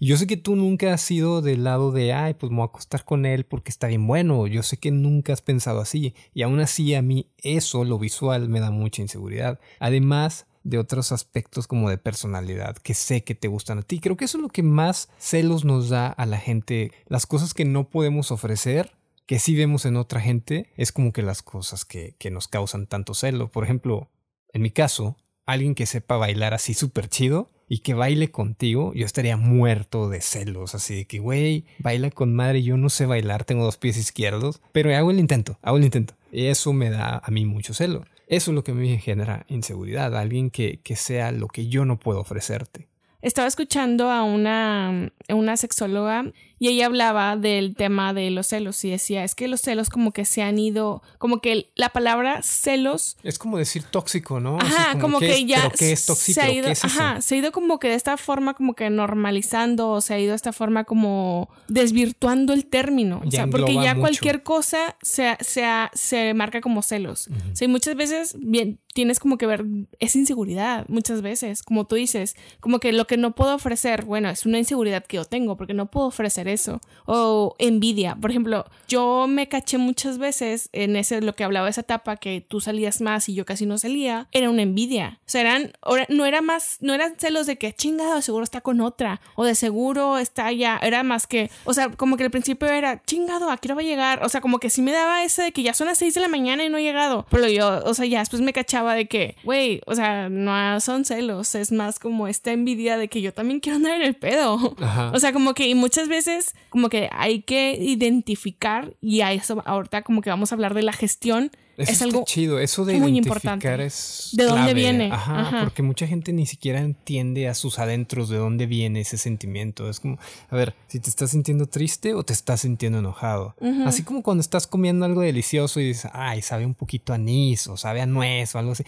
[0.00, 2.66] yo sé que tú nunca has sido del lado de, ay, pues me voy a
[2.66, 4.46] acostar con él porque está bien bueno.
[4.46, 8.48] Yo sé que nunca has pensado así y aún así a mí eso, lo visual,
[8.48, 9.45] me da mucha inseguridad.
[9.78, 14.00] Además de otros aspectos como de personalidad que sé que te gustan a ti.
[14.00, 16.90] Creo que eso es lo que más celos nos da a la gente.
[17.06, 18.92] Las cosas que no podemos ofrecer,
[19.26, 22.86] que sí vemos en otra gente, es como que las cosas que, que nos causan
[22.86, 23.48] tanto celo.
[23.48, 24.10] Por ejemplo,
[24.52, 29.06] en mi caso, alguien que sepa bailar así súper chido y que baile contigo, yo
[29.06, 30.74] estaría muerto de celos.
[30.74, 34.60] Así de que, güey, baila con madre, yo no sé bailar, tengo dos pies izquierdos,
[34.72, 36.14] pero hago el intento, hago el intento.
[36.32, 38.04] Y eso me da a mí mucho celo.
[38.26, 41.98] Eso es lo que me genera inseguridad, alguien que, que sea lo que yo no
[41.98, 42.88] puedo ofrecerte.
[43.22, 48.90] Estaba escuchando a una, una sexóloga y ella hablaba del tema de los celos y
[48.90, 53.16] decía, es que los celos como que se han ido, como que la palabra celos...
[53.22, 54.58] Es como decir tóxico, ¿no?
[54.58, 55.70] Ajá, como, que, ya...
[55.78, 56.40] es tóxico?
[56.40, 59.90] Se ha ido, ajá, se ha ido como que de esta forma como que normalizando,
[59.90, 63.22] o se ha ido de esta forma como desvirtuando el término.
[63.24, 67.28] o sea, porque ya cualquier cosa se, se, se marca como celos.
[67.52, 69.62] O sea, y muchas veces, bien, tienes como que ver
[69.98, 74.30] esa inseguridad muchas veces, como tú dices, como que lo que no puedo ofrecer, bueno,
[74.30, 76.80] es una inseguridad que yo tengo porque no puedo ofrecer eso.
[77.06, 81.70] O envidia, por ejemplo, yo me caché muchas veces en ese, lo que hablaba de
[81.70, 85.20] esa etapa, que tú salías más y yo casi no salía, era una envidia.
[85.20, 85.72] O sea, eran,
[86.08, 89.54] no era más, no eran celos de que chingado, seguro está con otra, o de
[89.54, 93.56] seguro está ya, era más que, o sea, como que al principio era chingado, ¿a
[93.56, 94.24] qué hora va a llegar?
[94.24, 96.20] O sea, como que sí me daba ese de que ya son las 6 de
[96.20, 97.26] la mañana y no he llegado.
[97.30, 101.04] Pero yo, o sea, ya después me cachaba de que, güey, o sea, no son
[101.04, 104.74] celos, es más como esta envidia de que yo también quiero andar en el pedo.
[105.12, 106.35] O sea, como que y muchas veces
[106.68, 110.82] como que hay que identificar y a eso ahorita como que vamos a hablar de
[110.82, 112.58] la gestión es algo chido.
[112.58, 113.84] Eso de muy importante.
[113.84, 115.10] es de dónde viene.
[115.12, 119.88] Ajá, porque mucha gente ni siquiera entiende a sus adentros de dónde viene ese sentimiento.
[119.88, 120.18] Es como,
[120.48, 123.54] a ver, si te estás sintiendo triste o te estás sintiendo enojado.
[123.84, 127.66] Así como cuando estás comiendo algo delicioso y dices, ay, sabe un poquito a anís
[127.66, 128.84] o sabe a nuez o algo así.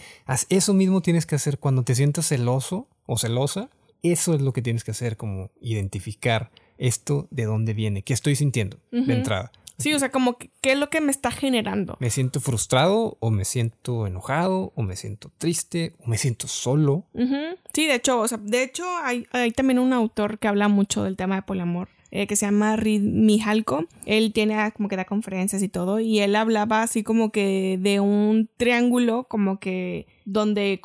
[0.49, 3.69] Eso mismo tienes que hacer cuando te sientas celoso o celosa.
[4.01, 8.35] Eso es lo que tienes que hacer, como identificar esto de dónde viene, qué estoy
[8.35, 9.51] sintiendo de entrada.
[9.79, 11.95] Sí, o sea, como qué es lo que me está generando.
[12.01, 17.05] Me siento frustrado o me siento enojado o me siento triste o me siento solo.
[17.73, 21.03] Sí, de hecho, o sea, de hecho hay, hay también un autor que habla mucho
[21.03, 21.87] del tema de poliamor.
[22.11, 23.85] Eh, que se llama Reed Mijalko.
[24.07, 27.77] Él tiene ah, como que da conferencias y todo, y él hablaba así como que
[27.79, 30.79] de un triángulo, como que donde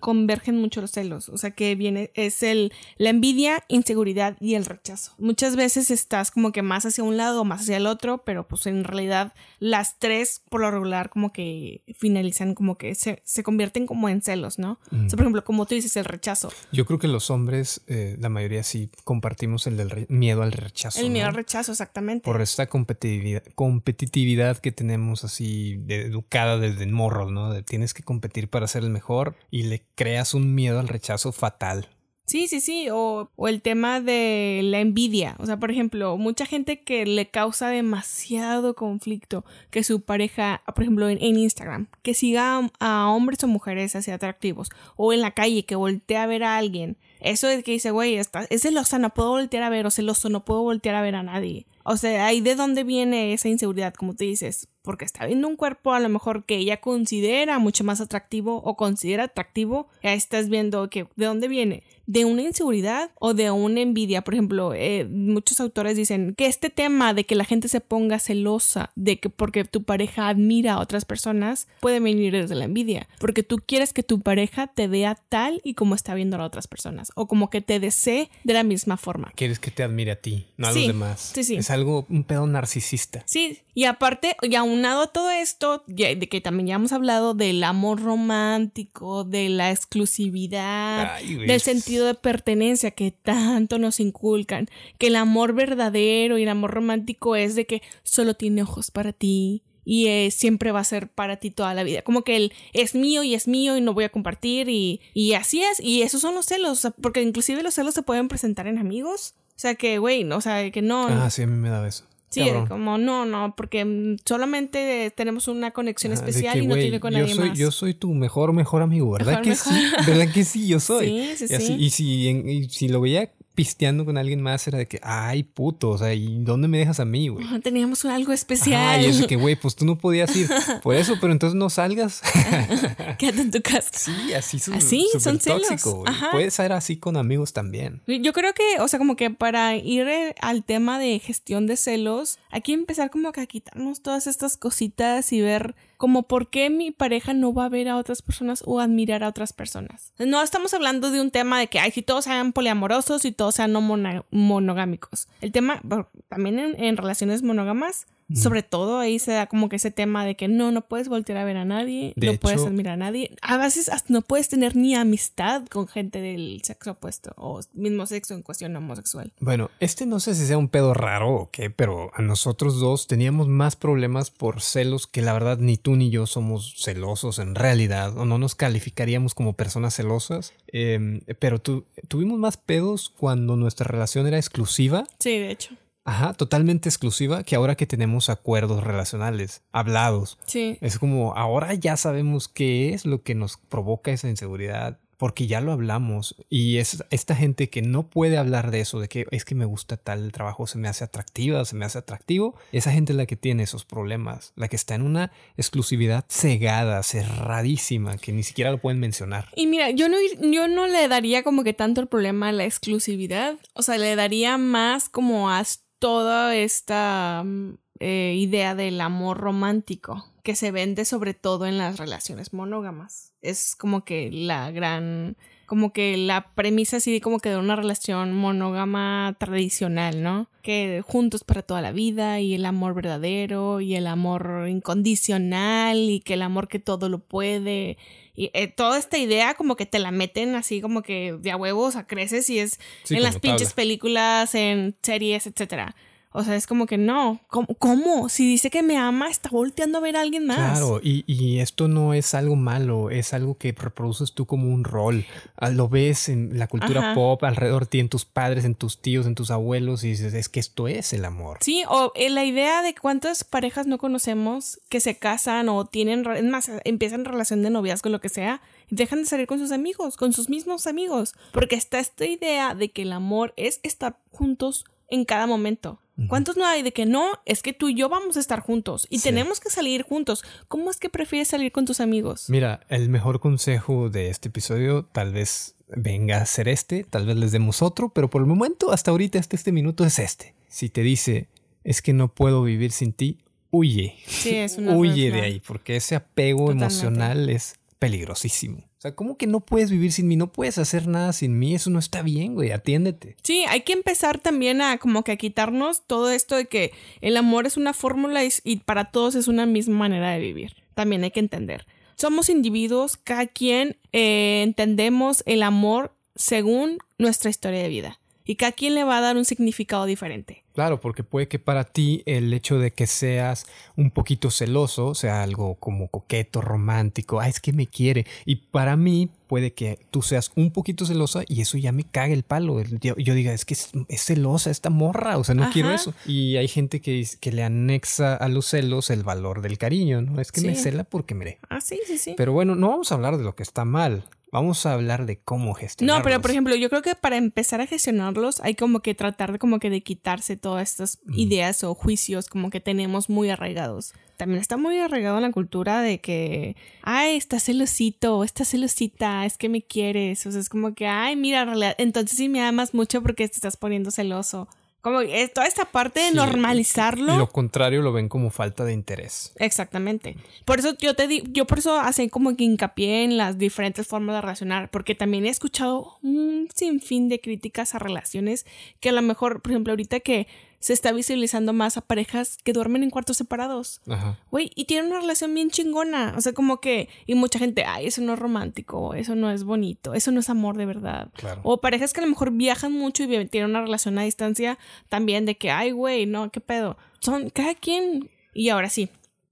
[0.00, 1.28] convergen mucho los celos.
[1.28, 5.12] O sea, que viene, es el, la envidia, inseguridad y el rechazo.
[5.18, 8.48] Muchas veces estás como que más hacia un lado o más hacia el otro, pero
[8.48, 13.42] pues en realidad las tres por lo regular como que finalizan como que se, se
[13.42, 14.80] convierten como en celos, ¿no?
[14.90, 16.50] O sea, por ejemplo, como tú dices, el rechazo.
[16.72, 21.00] Yo creo que los hombres, eh, la mayoría sí compartimos el del miedo al rechazo.
[21.00, 22.24] El miedo al rechazo, exactamente.
[22.24, 27.52] Por esta competitividad, competitividad que tenemos así educada desde el morro, ¿no?
[27.52, 31.88] De tienes que competir para ser mejor y le creas un miedo al rechazo fatal.
[32.28, 35.34] Sí, sí, sí, o, el tema de la envidia.
[35.38, 40.82] O sea, por ejemplo, mucha gente que le causa demasiado conflicto que su pareja, por
[40.84, 45.64] ejemplo, en, Instagram, que siga a, hombres o mujeres así atractivos, o en la calle,
[45.64, 46.98] que voltea a ver a alguien.
[47.20, 50.44] Eso de que dice, güey, es celosa, no puedo voltear a ver, o celoso, no
[50.44, 51.66] puedo voltear a ver a nadie.
[51.82, 55.56] O sea, ahí de dónde viene esa inseguridad, como tú dices, porque está viendo un
[55.56, 60.48] cuerpo a lo mejor que ella considera mucho más atractivo o considera atractivo, ya estás
[60.48, 64.22] viendo que de dónde viene de una inseguridad o de una envidia.
[64.22, 68.18] Por ejemplo, eh, muchos autores dicen que este tema de que la gente se ponga
[68.18, 73.08] celosa de que porque tu pareja admira a otras personas puede venir desde la envidia,
[73.20, 76.66] porque tú quieres que tu pareja te vea tal y como está viendo a otras
[76.66, 79.30] personas o como que te desee de la misma forma.
[79.36, 81.32] Quieres que te admire a ti, no a los demás.
[81.34, 81.56] Sí, sí.
[81.56, 83.22] Es algo, un pedo narcisista.
[83.26, 87.62] Sí, y aparte, y aunado a todo esto, de que también ya hemos hablado del
[87.62, 95.14] amor romántico, de la exclusividad, del sentido de pertenencia que tanto nos inculcan, que el
[95.14, 100.08] amor verdadero y el amor romántico es de que solo tiene ojos para ti y
[100.08, 102.02] eh, siempre va a ser para ti toda la vida.
[102.02, 105.34] Como que él es mío y es mío y no voy a compartir y, y
[105.34, 105.78] así es.
[105.78, 109.36] Y esos son los celos, porque inclusive los celos se pueden presentar en amigos.
[109.50, 111.06] O sea que, güey, o sea, que no.
[111.06, 112.02] Ah, sí, a mí me da eso.
[112.30, 117.34] Sí, como no, no, porque solamente tenemos una conexión especial y no tiene con nadie
[117.34, 117.56] más.
[117.56, 119.70] Yo soy tu mejor, mejor amigo, ¿verdad que sí?
[120.06, 120.68] ¿Verdad que sí?
[120.68, 121.06] Yo soy.
[121.36, 121.76] Sí, sí, sí.
[121.78, 125.88] y si, y si lo veía pisteando con alguien más era de que, ay, puto,
[125.88, 127.44] o sea, ¿y dónde me dejas a mí, güey?
[127.60, 129.00] Teníamos algo especial.
[129.00, 130.48] Ay, es que, güey, pues tú no podías ir.
[130.84, 132.22] Por eso, pero entonces no salgas.
[133.18, 133.90] Quédate en tu casa.
[133.92, 138.00] Sí, así son, así, son tóxico, Puede ser así con amigos también.
[138.06, 141.76] Yo creo que, o sea, como que para ir eh, al tema de gestión de
[141.76, 146.48] celos, hay que empezar como que a quitarnos todas estas cositas y ver como por
[146.48, 150.12] qué mi pareja no va a ver a otras personas o admirar a otras personas.
[150.18, 153.56] No estamos hablando de un tema de que, ay, si todos sean poliamorosos y todos
[153.56, 155.26] sean no monogámicos.
[155.40, 155.82] El tema,
[156.28, 160.48] también en relaciones monógamas, sobre todo ahí se da como que ese tema de que
[160.48, 163.34] no, no puedes voltear a ver a nadie, no puedes admirar a nadie.
[163.40, 168.34] A veces no puedes tener ni amistad con gente del sexo opuesto o mismo sexo
[168.34, 169.32] en cuestión homosexual.
[169.40, 173.06] Bueno, este no sé si sea un pedo raro o qué, pero a nosotros dos
[173.06, 177.54] teníamos más problemas por celos que la verdad ni tú ni yo somos celosos en
[177.54, 180.52] realidad o no nos calificaríamos como personas celosas.
[180.68, 185.04] Em, pero tuvimos más pedos cuando nuestra relación era exclusiva.
[185.18, 185.74] Sí, de hecho.
[186.08, 190.38] Ajá, totalmente exclusiva que ahora que tenemos acuerdos relacionales, hablados.
[190.46, 190.78] Sí.
[190.80, 195.60] Es como ahora ya sabemos qué es lo que nos provoca esa inseguridad, porque ya
[195.60, 199.44] lo hablamos y es esta gente que no puede hablar de eso, de que es
[199.44, 203.12] que me gusta tal trabajo, se me hace atractiva, se me hace atractivo, esa gente
[203.12, 208.32] es la que tiene esos problemas, la que está en una exclusividad cegada, cerradísima, que
[208.32, 209.50] ni siquiera lo pueden mencionar.
[209.56, 212.64] Y mira, yo no, yo no le daría como que tanto el problema a la
[212.64, 215.62] exclusividad, o sea, le daría más como a
[215.98, 221.98] toda esta mm, eh, idea del amor romántico que se vende sobre todo en las
[221.98, 223.34] relaciones monógamas.
[223.42, 225.36] Es como que la gran,
[225.68, 230.48] como que la premisa así como que de una relación monógama tradicional, ¿no?
[230.62, 236.20] Que juntos para toda la vida y el amor verdadero y el amor incondicional y
[236.20, 237.98] que el amor que todo lo puede.
[238.34, 241.56] Y eh, toda esta idea como que te la meten así como que de a
[241.58, 245.94] huevos a creces y es en las pinches películas, en series, etcétera.
[246.32, 247.40] O sea, es como que no.
[247.48, 248.28] ¿Cómo?
[248.28, 250.78] Si dice que me ama, está volteando a ver a alguien más.
[250.78, 254.84] Claro, y, y, esto no es algo malo, es algo que reproduces tú como un
[254.84, 255.24] rol.
[255.56, 259.00] Ah, lo ves en la cultura pop alrededor de ti, en tus padres, en tus
[259.00, 261.58] tíos, en tus abuelos, y dices, es que esto es el amor.
[261.62, 266.26] Sí, o eh, la idea de cuántas parejas no conocemos que se casan o tienen,
[266.30, 268.60] es más, empiezan relación de noviazgo, lo que sea,
[268.90, 271.34] y dejan de salir con sus amigos, con sus mismos amigos.
[271.52, 276.00] Porque está esta idea de que el amor es estar juntos en cada momento.
[276.26, 277.30] ¿Cuántos no hay de que no?
[277.46, 280.42] Es que tú y yo vamos a estar juntos y tenemos que salir juntos.
[280.66, 282.46] ¿Cómo es que prefieres salir con tus amigos?
[282.48, 287.36] Mira, el mejor consejo de este episodio tal vez venga a ser este, tal vez
[287.36, 290.54] les demos otro, pero por el momento, hasta ahorita, hasta este minuto es este.
[290.68, 291.48] Si te dice,
[291.84, 293.38] es que no puedo vivir sin ti,
[293.70, 294.16] huye.
[294.26, 298.87] Sí, es una huye de ahí, porque ese apego emocional es peligrosísimo.
[298.98, 300.34] O sea, ¿cómo que no puedes vivir sin mí?
[300.34, 301.72] No puedes hacer nada sin mí.
[301.72, 302.72] Eso no está bien, güey.
[302.72, 303.36] Atiéndete.
[303.44, 307.36] Sí, hay que empezar también a como que a quitarnos todo esto de que el
[307.36, 310.74] amor es una fórmula y, para todos es una misma manera de vivir.
[310.94, 311.86] También hay que entender.
[312.16, 318.18] Somos individuos, cada quien eh, entendemos el amor según nuestra historia de vida.
[318.48, 320.64] Y cada quien le va a dar un significado diferente.
[320.72, 325.42] Claro, porque puede que para ti el hecho de que seas un poquito celoso sea
[325.42, 328.26] algo como coqueto, romántico, ah, es que me quiere.
[328.46, 332.32] Y para mí puede que tú seas un poquito celosa y eso ya me caga
[332.32, 332.80] el palo.
[332.80, 336.14] Yo, diga, es que es, celosa esta morra, o sea, no quiero eso.
[336.24, 340.40] Y hay gente que, que le anexa a los celos el valor del cariño, ¿no?
[340.40, 341.58] Es que me cela porque mire.
[341.68, 342.32] Ah, sí, sí, sí.
[342.34, 344.24] Pero bueno, no vamos a hablar de lo que está mal.
[344.50, 346.20] Vamos a hablar de cómo gestionarlos.
[346.20, 349.52] No, pero por ejemplo, yo creo que para empezar a gestionarlos hay como que tratar
[349.52, 354.14] de como que de quitarse todas estas ideas o juicios como que tenemos muy arraigados.
[354.36, 359.58] También está muy arraigado en la cultura de que, ay, está celosito, está celosita, es
[359.58, 360.46] que me quieres.
[360.46, 361.66] O sea, es como que, ay, mira,
[361.98, 364.68] entonces sí me amas mucho porque te estás poniendo celoso.
[365.00, 365.20] Como
[365.54, 367.36] toda esta parte de normalizarlo.
[367.36, 369.52] Lo contrario lo ven como falta de interés.
[369.56, 370.36] Exactamente.
[370.64, 374.06] Por eso yo te digo, yo por eso hacen como que hincapié en las diferentes
[374.06, 378.66] formas de relacionar, porque también he escuchado un sinfín de críticas a relaciones
[378.98, 380.48] que a lo mejor, por ejemplo, ahorita que
[380.80, 384.00] se está visibilizando más a parejas que duermen en cuartos separados.
[384.08, 384.38] Ajá.
[384.50, 386.34] Güey, y tienen una relación bien chingona.
[386.36, 389.64] O sea, como que, y mucha gente, ay, eso no es romántico, eso no es
[389.64, 391.30] bonito, eso no es amor de verdad.
[391.34, 391.60] Claro.
[391.64, 395.46] O parejas que a lo mejor viajan mucho y tienen una relación a distancia también
[395.46, 396.96] de que, ay, güey, no, qué pedo.
[397.20, 398.30] Son cada quien.
[398.54, 399.08] Y ahora sí,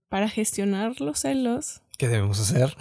[0.08, 2.76] para gestionar los celos, ¿Qué debemos hacer?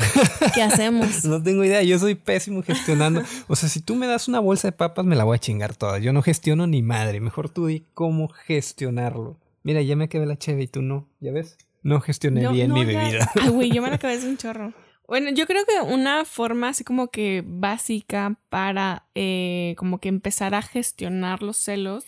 [0.53, 1.23] ¿Qué hacemos?
[1.25, 3.23] no tengo idea, yo soy pésimo gestionando.
[3.47, 5.75] O sea, si tú me das una bolsa de papas, me la voy a chingar
[5.75, 5.99] toda.
[5.99, 7.21] Yo no gestiono ni madre.
[7.21, 9.37] Mejor tú di cómo gestionarlo.
[9.63, 11.57] Mira, ya me acabé la cheve y tú no, ¿ya ves?
[11.81, 13.31] No gestioné bien mi bebida.
[13.41, 14.73] Ay, güey, yo me la acabé de un chorro.
[15.07, 20.55] Bueno, yo creo que una forma así como que básica para eh, como que empezar
[20.55, 22.05] a gestionar los celos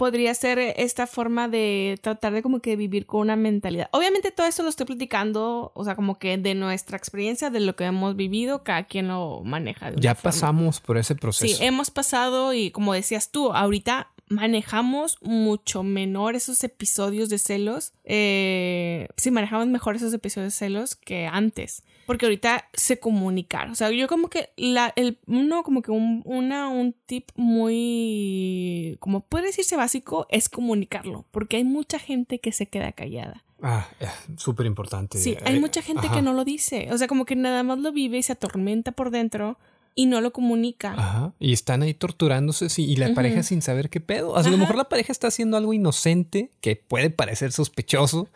[0.00, 3.90] podría ser esta forma de tratar de como que vivir con una mentalidad.
[3.92, 7.76] Obviamente todo esto lo estoy platicando, o sea, como que de nuestra experiencia, de lo
[7.76, 9.92] que hemos vivido, cada quien lo maneja.
[9.96, 11.54] ya pasamos por ese proceso.
[11.54, 17.92] Sí, hemos pasado y como decías tú, ahorita manejamos mucho menor esos episodios de celos.
[18.04, 21.82] Eh, sí, manejamos mejor esos episodios de celos que antes.
[22.10, 23.70] Porque ahorita se comunicar.
[23.70, 28.96] O sea, yo como que la, el, uno, como que un, una, un tip muy,
[28.98, 31.24] como puede decirse básico, es comunicarlo.
[31.30, 33.44] Porque hay mucha gente que se queda callada.
[33.62, 35.18] Ah, eh, súper importante.
[35.18, 36.88] Sí, hay eh, mucha gente que no lo dice.
[36.90, 39.56] O sea, como que nada más lo vive y se atormenta por dentro
[39.94, 40.92] y no lo comunica.
[40.92, 41.32] Ajá.
[41.38, 44.36] Y están ahí torturándose y la pareja sin saber qué pedo.
[44.36, 48.28] a lo mejor la pareja está haciendo algo inocente que puede parecer sospechoso,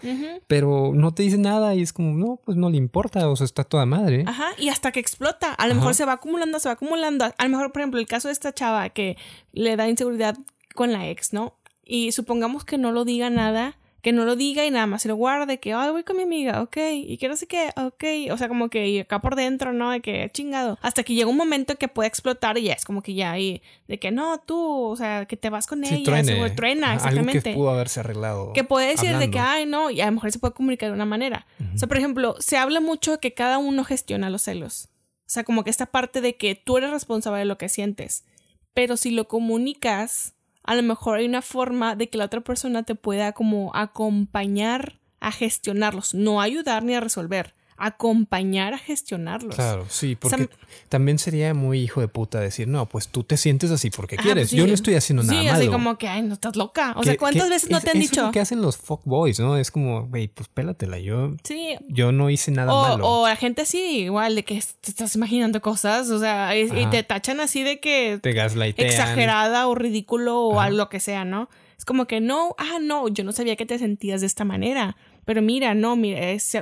[0.46, 3.44] pero no te dice nada y es como, no, pues no le importa, o sea,
[3.44, 4.24] está toda madre.
[4.26, 4.48] Ajá.
[4.58, 5.52] Y hasta que explota.
[5.52, 7.24] A lo mejor se va acumulando, se va acumulando.
[7.24, 9.16] A lo mejor, por ejemplo, el caso de esta chava que
[9.52, 10.36] le da inseguridad
[10.74, 11.54] con la ex, ¿no?
[11.84, 15.08] Y supongamos que no lo diga nada que no lo diga y nada más se
[15.08, 18.30] lo guarde, que, ay, voy con mi amiga, ok, y que no sé qué, ok,
[18.30, 19.92] o sea, como que acá por dentro, ¿no?
[19.92, 23.02] De que chingado, hasta que llega un momento que puede explotar y ya es como
[23.02, 26.50] que ya, y de que no, tú, o sea, que te vas con ella, truene,
[26.50, 27.38] truena, exactamente.
[27.38, 28.52] Algo que pudo haberse arreglado.
[28.52, 30.94] Que puede decir de que, ay, no, y a lo mejor se puede comunicar de
[30.94, 31.46] una manera.
[31.74, 34.90] O sea, por ejemplo, se habla mucho de que cada uno gestiona los celos.
[35.20, 38.26] O sea, como que esta parte de que tú eres responsable de lo que sientes.
[38.74, 40.34] Pero si lo comunicas,
[40.64, 44.98] a lo mejor hay una forma de que la otra persona te pueda como acompañar
[45.20, 49.54] a gestionarlos, no ayudar ni a resolver, acompañar a gestionarlos.
[49.54, 50.48] Claro, sí, porque
[50.88, 54.50] también sería muy hijo de puta decir, no, pues tú te sientes así porque quieres.
[54.50, 55.58] Yo no estoy haciendo nada sí, malo.
[55.58, 56.94] Sí, así como que, ay, no estás loca.
[56.96, 58.20] O sea, ¿cuántas veces no te han dicho?
[58.20, 59.56] Es lo que hacen los fuckboys, ¿no?
[59.56, 60.98] Es como, güey, pues pélatela.
[60.98, 61.76] Yo, sí.
[61.88, 63.08] yo no hice nada malo.
[63.08, 67.02] O la gente sí, igual, de que te estás imaginando cosas, o sea, y, te
[67.02, 68.18] tachan así de que.
[68.22, 68.86] Te gaslightean.
[68.86, 71.48] Exagerada o ridículo o algo lo que sea, ¿no?
[71.78, 74.96] Es como que no, ah, no, yo no sabía que te sentías de esta manera.
[75.24, 76.56] Pero mira, no, mira, es,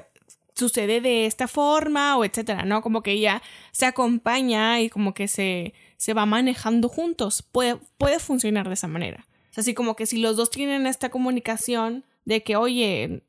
[0.54, 2.82] sucede de esta forma o etcétera, ¿no?
[2.82, 7.42] Como que ella se acompaña y como que se, se va manejando juntos.
[7.42, 9.26] Puede, puede funcionar de esa manera.
[9.56, 13.22] O así como que si los dos tienen esta comunicación, de que, oye,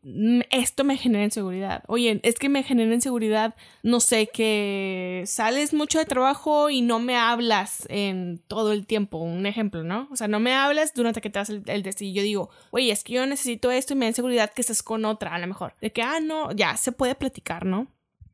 [0.52, 1.84] esto me genera inseguridad.
[1.88, 7.00] Oye, es que me genera inseguridad, no sé, que sales mucho de trabajo y no
[7.00, 9.18] me hablas en todo el tiempo.
[9.18, 10.08] Un ejemplo, ¿no?
[10.12, 12.92] O sea, no me hablas durante que te das el, el y yo digo, oye,
[12.92, 15.48] es que yo necesito esto y me da inseguridad que estés con otra, a lo
[15.48, 15.74] mejor.
[15.82, 17.88] De que, ah, no, ya se puede platicar, ¿no?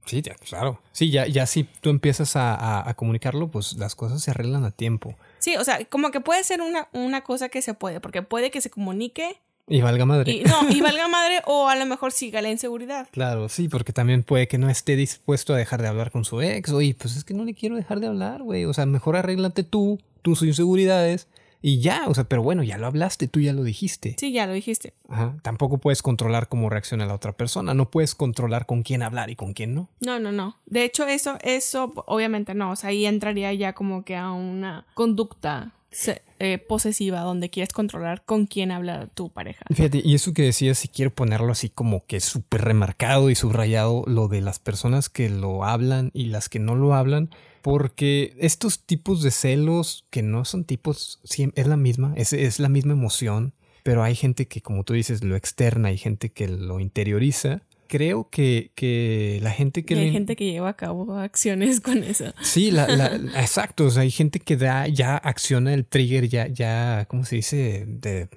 [0.06, 0.82] Sí, claro.
[0.92, 4.72] Sí, ya, ya si tú empiezas a, a, comunicarlo, pues las cosas se arreglan a
[4.72, 5.16] tiempo.
[5.38, 8.50] Sí, o sea, como que puede ser una, una cosa que se puede, porque puede
[8.50, 10.44] que se comunique y valga madre.
[10.46, 13.08] no, y valga madre o a lo mejor siga la inseguridad.
[13.12, 16.42] Claro, sí, porque también puede que no esté dispuesto a dejar de hablar con su
[16.42, 16.72] ex.
[16.72, 18.66] Oye, pues es que no le quiero dejar de hablar, güey.
[18.66, 21.28] O sea, mejor arréglate tú, tus inseguridades
[21.62, 22.06] y ya.
[22.08, 24.16] O sea, pero bueno, ya lo hablaste, tú ya lo dijiste.
[24.18, 24.94] Sí, ya lo dijiste.
[25.08, 25.36] Ajá.
[25.42, 27.74] Tampoco puedes controlar cómo reacciona la otra persona.
[27.74, 29.90] No puedes controlar con quién hablar y con quién no.
[30.00, 30.58] No, no, no.
[30.66, 32.72] De hecho, eso, eso, obviamente no.
[32.72, 35.74] O sea, ahí entraría ya como que a una conducta
[36.40, 39.66] eh, posesiva donde quieres controlar con quién habla tu pareja.
[39.74, 44.04] Fíjate, y eso que decías, si quiero ponerlo así como que súper remarcado y subrayado,
[44.08, 47.30] lo de las personas que lo hablan y las que no lo hablan,
[47.62, 52.70] porque estos tipos de celos que no son tipos, es la misma, es, es la
[52.70, 56.80] misma emoción, pero hay gente que, como tú dices, lo externa, hay gente que lo
[56.80, 59.96] interioriza creo que, que la gente que...
[59.96, 62.34] hay gente que lleva a cabo acciones con eso.
[62.42, 63.08] Sí, la, la,
[63.42, 63.86] exacto.
[63.86, 67.86] O sea, hay gente que da, ya acciona el trigger, ya, ya, ¿cómo se dice?
[67.88, 68.30] De,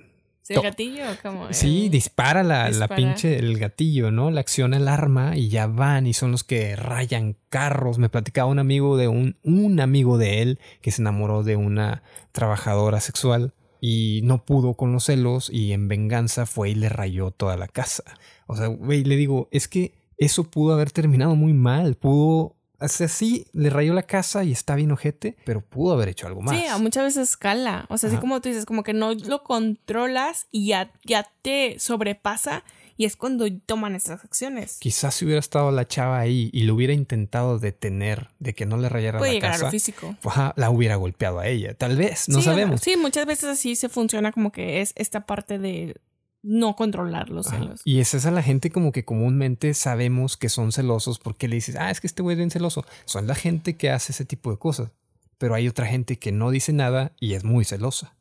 [0.49, 1.05] ¿El gatillo?
[1.23, 4.31] Como sí, dispara la, la, pinche, el gatillo, ¿no?
[4.31, 7.99] La acciona el arma y ya van y son los que rayan carros.
[7.99, 12.03] Me platicaba un amigo de un, un amigo de él que se enamoró de una
[12.33, 17.33] trabajadora sexual y no pudo con los celos y en venganza fue y le rayó
[17.33, 18.05] toda la casa.
[18.47, 22.55] O sea, güey, le digo, es que eso pudo haber terminado muy mal, pudo...
[22.79, 26.29] O sea, sí, le rayó la casa y está bien ojete, pero pudo haber hecho
[26.29, 26.57] algo más.
[26.57, 27.87] Sí, a muchas veces escala.
[27.89, 31.77] O sea, así como tú dices, como que no lo controlas y ya, ya te
[31.81, 32.63] sobrepasa
[32.97, 34.79] y es cuando toman esas acciones.
[34.81, 38.77] Quizás si hubiera estado la chava ahí y lo hubiera intentado detener de que no
[38.77, 40.17] le rayara la llegar casa, a lo físico.
[40.21, 41.75] Pues, la hubiera golpeado a ella.
[41.75, 42.81] Tal vez, no sabemos.
[42.81, 45.97] Sí, muchas veces así se funciona como que es esta parte de
[46.43, 47.81] no controlar los celos.
[47.85, 51.57] Y esa es a la gente como que comúnmente sabemos que son celosos porque le
[51.57, 52.85] dices, ah, es que este güey es bien celoso.
[53.05, 54.91] Son la gente que hace ese tipo de cosas.
[55.39, 58.15] Pero hay otra gente que no dice nada y es muy celosa.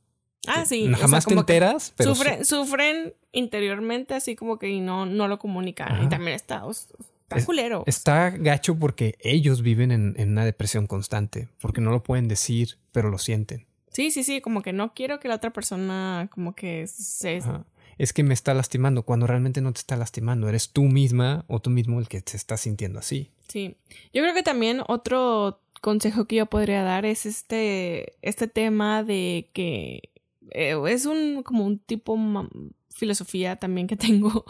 [0.47, 0.91] Ah, sí.
[0.93, 2.15] Jamás te enteras, pero.
[2.43, 6.04] Sufren, interiormente así como que no, no lo comunican.
[6.04, 7.84] Y también está, está culero.
[7.86, 11.47] Está gacho porque ellos viven en, en una depresión constante.
[11.60, 13.65] Porque no lo pueden decir, pero lo sienten.
[13.91, 17.41] Sí, sí, sí, como que no quiero que la otra persona como que se
[17.97, 21.60] es que me está lastimando, cuando realmente no te está lastimando, eres tú misma o
[21.60, 23.30] tú mismo el que te está sintiendo así.
[23.47, 23.75] Sí,
[24.12, 29.49] yo creo que también otro consejo que yo podría dar es este, este tema de
[29.54, 30.10] que
[30.52, 32.16] eh, es un como un tipo
[32.90, 34.46] filosofía también que tengo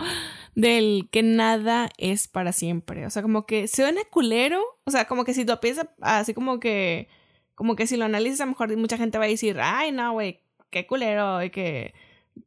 [0.55, 3.05] del que nada es para siempre.
[3.05, 4.61] O sea, como que suena culero.
[4.83, 7.07] O sea, como que si tú piensas así como que,
[7.55, 10.13] como que si lo analizas, a lo mejor mucha gente va a decir, ay, no,
[10.13, 11.93] güey, qué culero, y que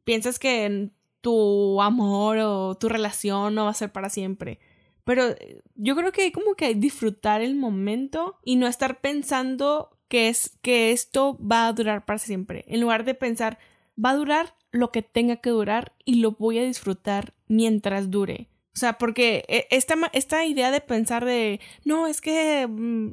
[0.03, 0.89] piensas que
[1.21, 4.59] tu amor o tu relación no va a ser para siempre.
[5.03, 9.94] Pero eh, yo creo que hay como que disfrutar el momento y no estar pensando
[10.07, 12.65] que es que esto va a durar para siempre.
[12.67, 13.57] En lugar de pensar,
[14.03, 18.49] va a durar lo que tenga que durar y lo voy a disfrutar mientras dure.
[18.75, 23.11] O sea, porque eh, esta, esta idea de pensar de, no, es que mm,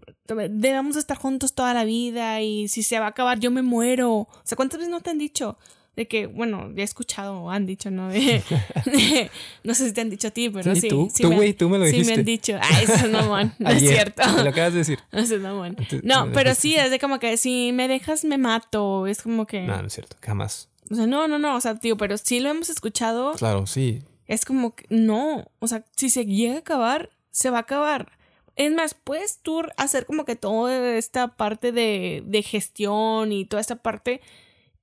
[0.50, 4.12] debemos estar juntos toda la vida y si se va a acabar yo me muero.
[4.12, 5.56] O sea, ¿cuántas veces no te han dicho?
[5.94, 8.08] De que, bueno, ya he escuchado, han dicho, ¿no?
[9.64, 10.88] no sé si te han dicho a ti, pero sí.
[10.88, 12.04] tú, tú, güey, tú me lo dijiste.
[12.04, 12.58] Sí, me han dicho.
[12.60, 14.22] Ah, eso es mamón, no es cierto.
[14.36, 14.98] Me lo acabas de decir.
[15.12, 15.76] Eso es mamón.
[16.02, 19.06] No, pero sí, es de como que si me dejas, me mato.
[19.06, 19.62] Es como que.
[19.62, 20.68] No, no es cierto, jamás.
[20.90, 23.32] O sea, no, no, no, o sea, tío, pero sí lo hemos escuchado.
[23.32, 24.02] Claro, sí.
[24.26, 28.12] Es como que, no, o sea, si se llega a acabar, se va a acabar.
[28.56, 33.60] Es más, puedes tú hacer como que toda esta parte de, de gestión y toda
[33.60, 34.20] esta parte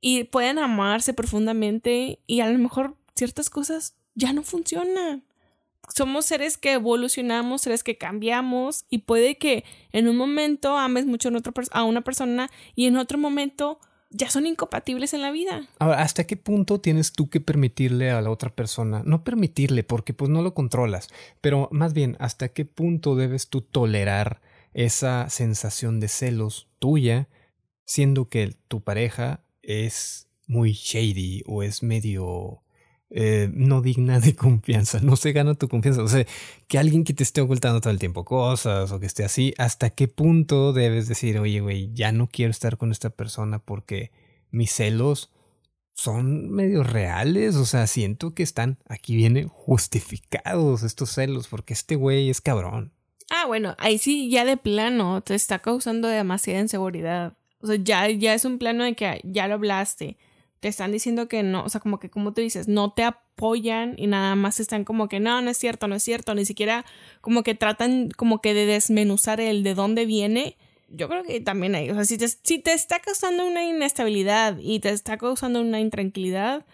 [0.02, 5.24] y pueden amarse profundamente y a lo mejor ciertas cosas ya no funcionan.
[5.94, 11.30] Somos seres que evolucionamos, seres que cambiamos y puede que en un momento ames mucho
[11.72, 13.80] a una persona y en otro momento
[14.12, 15.68] ya son incompatibles en la vida.
[15.80, 19.04] Ahora, ¿hasta qué punto tienes tú que permitirle a la otra persona?
[19.06, 21.10] No permitirle porque pues no lo controlas,
[21.42, 24.42] pero más bien, ¿hasta qué punto debes tú tolerar
[24.74, 27.28] esa sensación de celos tuya,
[27.86, 32.64] siendo que tu pareja es muy shady o es medio
[33.12, 36.04] eh, no digna de confianza, no se gana tu confianza.
[36.04, 36.26] O sea,
[36.68, 39.90] que alguien que te esté ocultando todo el tiempo cosas o que esté así, ¿hasta
[39.90, 44.12] qué punto debes decir, oye, güey, ya no quiero estar con esta persona porque
[44.52, 45.32] mis celos
[45.96, 47.56] son medio reales?
[47.56, 52.94] O sea, siento que están, aquí vienen justificados estos celos porque este güey es cabrón.
[53.32, 57.38] Ah, bueno, ahí sí, ya de plano, te está causando demasiada inseguridad.
[57.62, 60.18] O sea, ya, ya es un plano de que ya lo hablaste
[60.60, 63.96] te están diciendo que no, o sea, como que como tú dices, no te apoyan
[63.98, 66.86] y nada más están como que no, no es cierto, no es cierto, ni siquiera
[67.22, 70.58] como que tratan como que de desmenuzar el de dónde viene.
[70.90, 74.58] Yo creo que también hay, o sea, si te, si te está causando una inestabilidad
[74.60, 76.66] y te está causando una intranquilidad,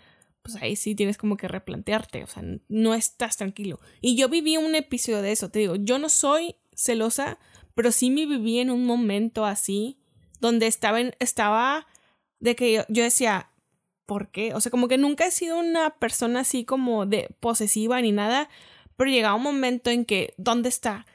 [0.41, 3.79] pues ahí sí tienes como que replantearte, o sea, no estás tranquilo.
[4.01, 7.37] Y yo viví un episodio de eso, te digo, yo no soy celosa,
[7.75, 9.97] pero sí me viví en un momento así,
[10.39, 11.87] donde estaba, en, estaba
[12.39, 13.49] de que yo, decía,
[14.05, 14.53] por qué.
[14.53, 18.49] O sea, como que nunca he sido una persona así como de posesiva ni nada,
[18.95, 21.05] pero llegaba un momento en que, ¿dónde está?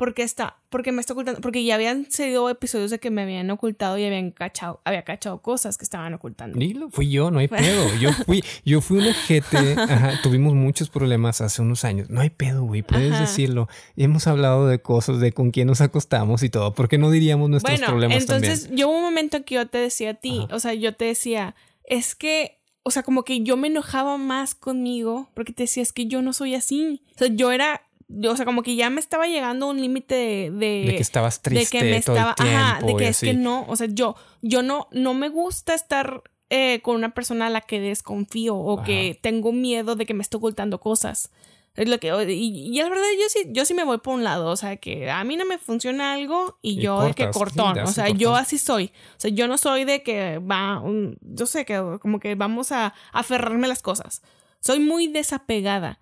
[0.00, 0.56] ¿Por qué está?
[0.70, 1.42] Porque me está ocultando.
[1.42, 5.42] Porque ya habían sido episodios de que me habían ocultado y habían cachado, había cachado
[5.42, 6.58] cosas que estaban ocultando.
[6.58, 7.86] Dilo, fui yo, no hay pedo.
[8.00, 9.74] Yo fui, yo fui un ejete.
[9.78, 12.08] Ajá, tuvimos muchos problemas hace unos años.
[12.08, 13.68] No hay pedo, güey, puedes decirlo.
[13.94, 16.72] Y hemos hablado de cosas, de con quién nos acostamos y todo.
[16.72, 19.76] ¿Por qué no diríamos nuestros bueno, problemas entonces, yo hubo un momento que yo te
[19.76, 23.58] decía a ti, o sea, yo te decía, es que, o sea, como que yo
[23.58, 27.02] me enojaba más conmigo porque te decía, es que yo no soy así.
[27.16, 27.82] O sea, yo era,
[28.28, 31.78] o sea, como que ya me estaba llegando un límite de, de, que estabas triste
[31.78, 34.88] de que me estaba, ajá, de que es que no, o sea, yo, yo no,
[34.90, 39.52] no me gusta estar eh, con una persona a la que desconfío o que tengo
[39.52, 41.30] miedo de que me esté ocultando cosas.
[41.76, 44.24] Es lo que, y, y, la verdad yo sí, yo sí me voy por un
[44.24, 47.78] lado, o sea, que a mí no me funciona algo y, yo de que cortón,
[47.78, 48.92] o sea, yo así soy.
[49.16, 52.72] O sea, yo no soy de que va, un, yo sé que como que vamos
[52.72, 54.22] a, aferrarme a las cosas.
[54.60, 56.00] Soy muy desapegada.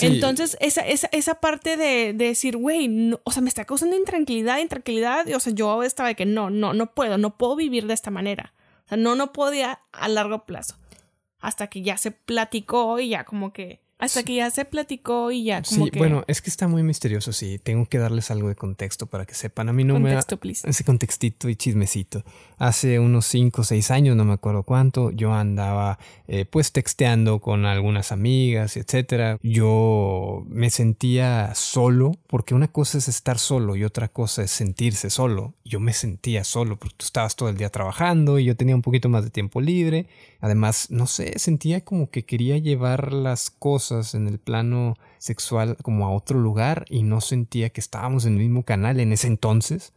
[0.00, 5.26] Entonces, esa, esa, esa parte de, decir, güey, o sea, me está causando intranquilidad, intranquilidad,
[5.26, 7.94] y, o sea, yo estaba de que no, no, no puedo, no puedo vivir de
[7.94, 8.52] esta manera.
[8.84, 10.76] O sea, no, no podía a largo plazo.
[11.38, 15.44] Hasta que ya se platicó y ya como que hasta que ya se platicó y
[15.44, 17.58] ya como sí, bueno, es que está muy misterioso, sí.
[17.58, 19.70] Tengo que darles algo de contexto para que sepan.
[19.70, 20.20] A mí no me da
[20.64, 22.22] ese contextito y chismecito.
[22.58, 27.40] Hace unos 5 o 6 años, no me acuerdo cuánto, yo andaba eh, pues texteando
[27.40, 29.38] con algunas amigas, etcétera.
[29.42, 35.08] Yo me sentía solo, porque una cosa es estar solo y otra cosa es sentirse
[35.08, 35.54] solo.
[35.64, 38.82] Yo me sentía solo porque tú estabas todo el día trabajando y yo tenía un
[38.82, 40.06] poquito más de tiempo libre.
[40.40, 46.06] Además, no sé, sentía como que quería llevar las cosas en el plano sexual como
[46.06, 49.92] a otro lugar y no sentía que estábamos en el mismo canal en ese entonces.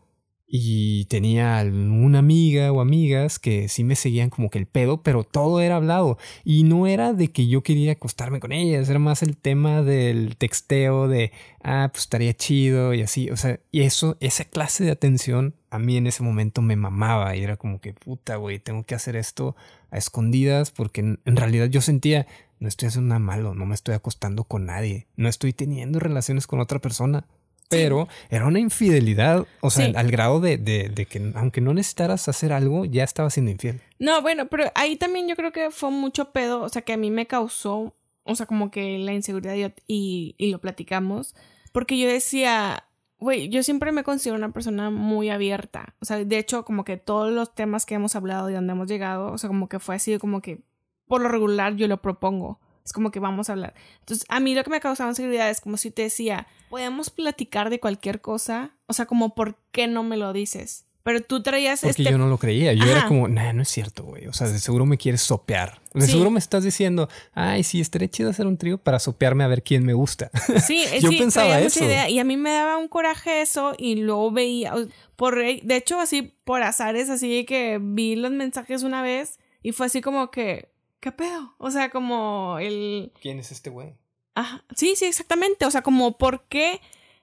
[0.51, 5.23] Y tenía una amiga o amigas que sí me seguían como que el pedo, pero
[5.23, 6.17] todo era hablado.
[6.43, 10.37] Y no era de que yo quería acostarme con ellas, era más el tema del
[10.37, 11.31] texteo de,
[11.63, 13.29] ah, pues estaría chido y así.
[13.29, 17.35] O sea, y eso, esa clase de atención a mí en ese momento me mamaba
[17.35, 19.55] y era como que, puta, güey, tengo que hacer esto
[19.91, 22.25] a escondidas porque en realidad yo sentía,
[22.59, 26.47] no estoy haciendo nada malo, no me estoy acostando con nadie, no estoy teniendo relaciones
[26.47, 27.25] con otra persona.
[27.69, 32.51] Pero era una infidelidad, o sea, al grado de, de, que aunque no necesitaras hacer
[32.51, 33.79] algo, ya estaba siendo infiel.
[33.99, 36.97] No, bueno, pero ahí también yo creo que fue mucho pedo, o sea, que a
[36.97, 37.93] mí me causó,
[38.23, 41.35] o sea, como que la inseguridad y, y lo platicamos,
[41.71, 42.85] porque yo decía,
[43.19, 46.97] güey, yo siempre me considero una persona muy abierta, o sea, de hecho, como que
[46.97, 49.95] todos los temas que hemos hablado y donde hemos llegado, o sea, como que fue
[49.95, 50.63] así, como que
[51.09, 52.59] por lo regular yo lo propongo.
[52.85, 53.73] Es como que vamos a hablar.
[53.99, 57.71] Entonces, a mí lo que me causaba inseguridad es como si te decía, podemos platicar
[57.71, 58.75] de cualquier cosa.
[58.85, 60.85] O sea, como, ¿por qué no me lo dices?
[61.01, 62.73] Pero tú traías Porque este yo no lo creía.
[62.73, 64.27] Yo era como, nah, no es cierto, güey.
[64.27, 65.81] O sea, de seguro me quieres sopear.
[65.93, 69.47] De seguro me estás diciendo, ay, sí, estaría chido hacer un trío para sopearme a
[69.47, 70.29] ver quién me gusta.
[70.63, 71.83] Sí, yo pensaba eso.
[72.07, 74.75] y a mí me daba un coraje eso y luego veía,
[75.15, 79.87] por, de hecho, así por azares, así que vi los mensajes una vez y fue
[79.87, 80.69] así como que,
[80.99, 81.55] ¿qué pedo?
[81.57, 83.11] O sea, como el...
[83.21, 83.95] ¿Quién es este güey?
[84.35, 85.65] Ajá, sí, sí, exactamente.
[85.65, 86.81] O sea, como, ¿por qué?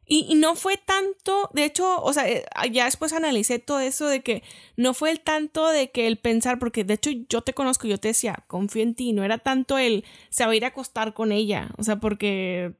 [0.09, 4.22] Y, no fue tanto, de hecho, o sea, eh, ya después analicé todo eso de
[4.22, 4.45] que
[4.77, 7.99] no fue el tanto de que el pensar, porque de hecho yo te conozco, yo
[7.99, 11.12] te decía, confío en ti, no era tanto el se va a ir a acostar
[11.12, 12.74] con ella, o sea, porque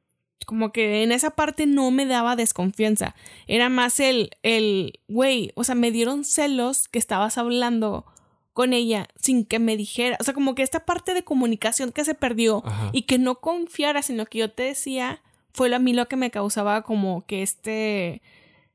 [0.47, 3.17] como que en esa parte no me daba desconfianza,
[3.49, 8.07] era más el, el, güey, o sea, me dieron celos que estabas hablando
[8.57, 12.07] con ella sin que me dijera, o sea, como que esta parte de comunicación que
[12.07, 15.21] se perdió y que no confiara, sino que yo te decía
[15.53, 18.23] fue a mí lo que me causaba como que este,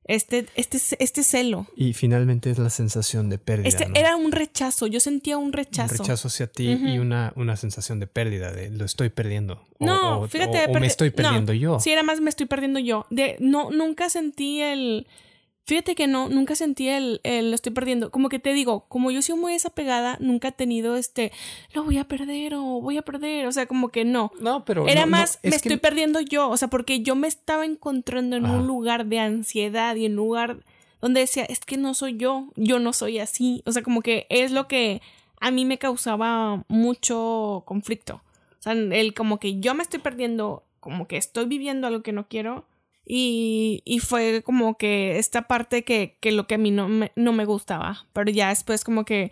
[0.05, 1.65] este, este, este celo.
[1.75, 3.69] Y finalmente es la sensación de pérdida.
[3.69, 5.95] Este era un rechazo, yo sentía un rechazo.
[5.95, 9.65] Un rechazo hacia ti y una, una sensación de pérdida, de lo estoy perdiendo.
[9.79, 10.65] no, fíjate.
[10.69, 11.79] O, me estoy perdiendo yo.
[11.79, 13.07] Sí, era más me estoy perdiendo yo.
[13.09, 15.07] De, no, nunca sentí el
[15.63, 18.11] Fíjate que no, nunca sentí el, lo estoy perdiendo.
[18.11, 21.31] Como que te digo, como yo soy muy desapegada, nunca he tenido este,
[21.73, 23.45] lo voy a perder o voy a perder.
[23.45, 24.31] O sea, como que no.
[24.41, 24.87] No, pero.
[24.87, 26.49] Era más, me estoy perdiendo yo.
[26.49, 30.17] O sea, porque yo me estaba encontrando en un lugar de ansiedad y en un
[30.17, 30.57] lugar
[30.99, 33.61] donde decía, es que no soy yo, yo no soy así.
[33.65, 35.01] O sea, como que es lo que
[35.39, 38.21] a mí me causaba mucho conflicto.
[38.59, 42.13] O sea, el como que yo me estoy perdiendo, como que estoy viviendo algo que
[42.13, 42.65] no quiero
[43.05, 47.11] y, y, fue como que esta parte que, que lo que a mí no me,
[47.15, 48.05] no me gustaba.
[48.13, 49.31] Pero ya después como que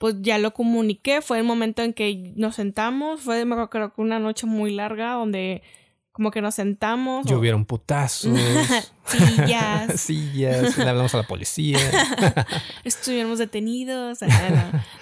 [0.00, 1.20] pues ya lo comuniqué.
[1.20, 3.20] Fue el momento en que nos sentamos.
[3.20, 5.62] Fue me creo que una noche muy larga donde
[6.12, 7.26] como que nos sentamos.
[7.26, 8.38] Llovieron putazos.
[9.04, 10.00] Sillas.
[10.00, 10.78] Sillas.
[10.78, 11.78] Le hablamos a la policía.
[12.84, 14.20] Estuvimos detenidos.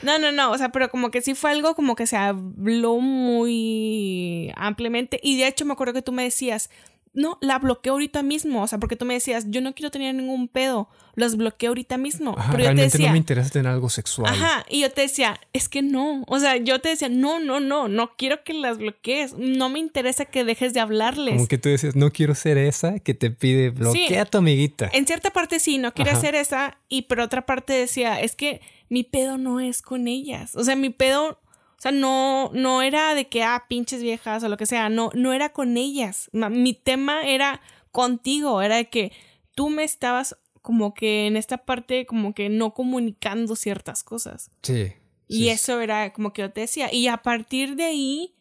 [0.03, 0.51] No, no, no.
[0.51, 5.21] O sea, pero como que sí fue algo como que se habló muy ampliamente.
[5.23, 6.71] Y de hecho me acuerdo que tú me decías,
[7.19, 8.63] no, la bloqueo ahorita mismo.
[8.63, 10.89] O sea, porque tú me decías, yo no quiero tener ningún pedo.
[11.17, 12.37] Los bloqueo ahorita mismo.
[12.53, 14.33] pero yo te decía, no me interesa tener algo sexual.
[14.33, 14.65] Ajá.
[14.69, 16.23] Y yo te decía, es que no.
[16.29, 17.89] O sea, yo te decía, no, no, no.
[17.89, 19.35] No quiero que las bloquees.
[19.37, 21.35] No me interesa que dejes de hablarles.
[21.35, 24.89] Como que tú decías, no quiero ser esa que te pide bloquea a tu amiguita.
[24.93, 26.79] En cierta parte sí, no quería ser esa.
[26.89, 30.55] Y por otra parte decía, es que mi pedo no es con ellas.
[30.55, 31.41] O sea, mi pedo
[31.79, 35.11] o sea, no, no era de que, ah, pinches viejas o lo que sea, no,
[35.15, 36.29] no era con ellas.
[36.33, 37.61] Mi tema era
[37.93, 39.13] contigo, era de que
[39.55, 44.51] tú me estabas como que en esta parte como que no comunicando ciertas cosas.
[44.63, 44.93] Sí.
[45.29, 46.93] Y eso era como que yo te decía.
[46.93, 48.35] Y a partir de ahí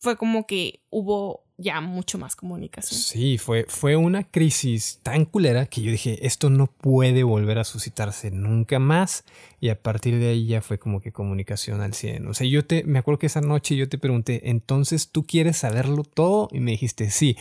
[0.00, 3.00] fue como que hubo ya mucho más comunicación.
[3.00, 7.64] Sí, fue, fue una crisis tan culera que yo dije, esto no puede volver a
[7.64, 9.24] suscitarse nunca más.
[9.60, 12.26] Y a partir de ahí ya fue como que comunicación al 100.
[12.26, 15.58] O sea, yo te, me acuerdo que esa noche yo te pregunté, entonces tú quieres
[15.58, 16.48] saberlo todo?
[16.52, 17.36] Y me dijiste, sí.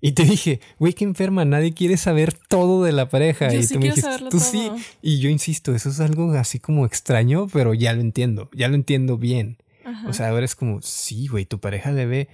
[0.00, 3.52] Y te dije, güey, qué enferma, nadie quiere saber todo de la pareja.
[3.52, 4.70] y tú me dijiste, tú sí.
[5.02, 8.76] Y yo insisto, eso es algo así como extraño, pero ya lo entiendo, ya lo
[8.76, 9.58] entiendo bien.
[10.06, 12.28] O sea, ahora es como, sí, güey, tu pareja debe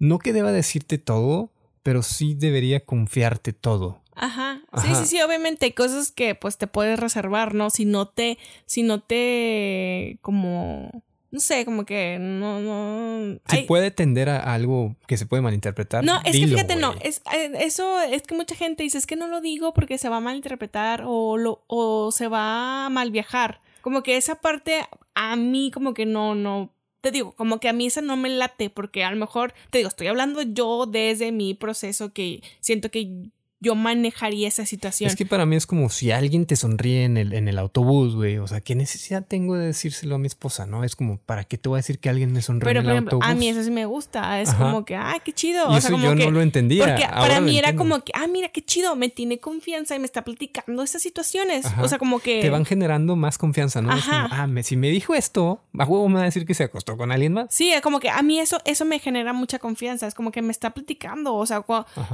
[0.00, 1.52] no que deba decirte todo,
[1.84, 4.02] pero sí debería confiarte todo.
[4.16, 4.60] Ajá.
[4.82, 7.70] Sí, sí, sí, obviamente hay cosas que pues te puedes reservar, ¿no?
[7.70, 8.36] Si no te,
[8.66, 13.38] si no te como no sé, como que no, no.
[13.48, 16.02] Si puede tender a algo que se puede malinterpretar.
[16.02, 19.14] No, es que fíjate, no, es, eh, eso es que mucha gente dice, es que
[19.14, 23.12] no lo digo porque se va a malinterpretar o, lo, o se va a mal
[23.12, 23.60] viajar.
[23.80, 24.82] Como que esa parte
[25.14, 28.28] a mí como que no, no, te digo, como que a mí esa no me
[28.28, 32.90] late, porque a lo mejor, te digo, estoy hablando yo desde mi proceso que siento
[32.90, 33.30] que
[33.60, 35.08] yo manejaría esa situación.
[35.08, 38.16] Es que para mí es como si alguien te sonríe en el, en el autobús,
[38.16, 38.38] güey.
[38.38, 40.82] O sea, ¿qué necesidad tengo de decírselo a mi esposa, no?
[40.82, 43.18] Es como, ¿para qué te voy a decir que alguien me sonríe en el ejemplo,
[43.22, 44.40] A mí eso sí me gusta.
[44.40, 45.68] Es como que, ay, qué chido.
[45.68, 46.86] o sea, como yo no lo entendía.
[46.86, 48.96] Porque para mí era como que, ah, mira, qué chido.
[48.96, 51.66] Me tiene confianza y me está platicando estas situaciones.
[51.82, 52.40] O sea, como que.
[52.40, 53.92] Te van generando más confianza, ¿no?
[53.92, 54.28] Ajá.
[54.30, 57.12] ah, si me dijo esto, ¿a huevo me va a decir que se acostó con
[57.12, 57.48] alguien más?
[57.50, 60.06] Sí, es como que a mí eso, eso me genera mucha confianza.
[60.06, 61.34] Es como que me está platicando.
[61.34, 61.62] O sea,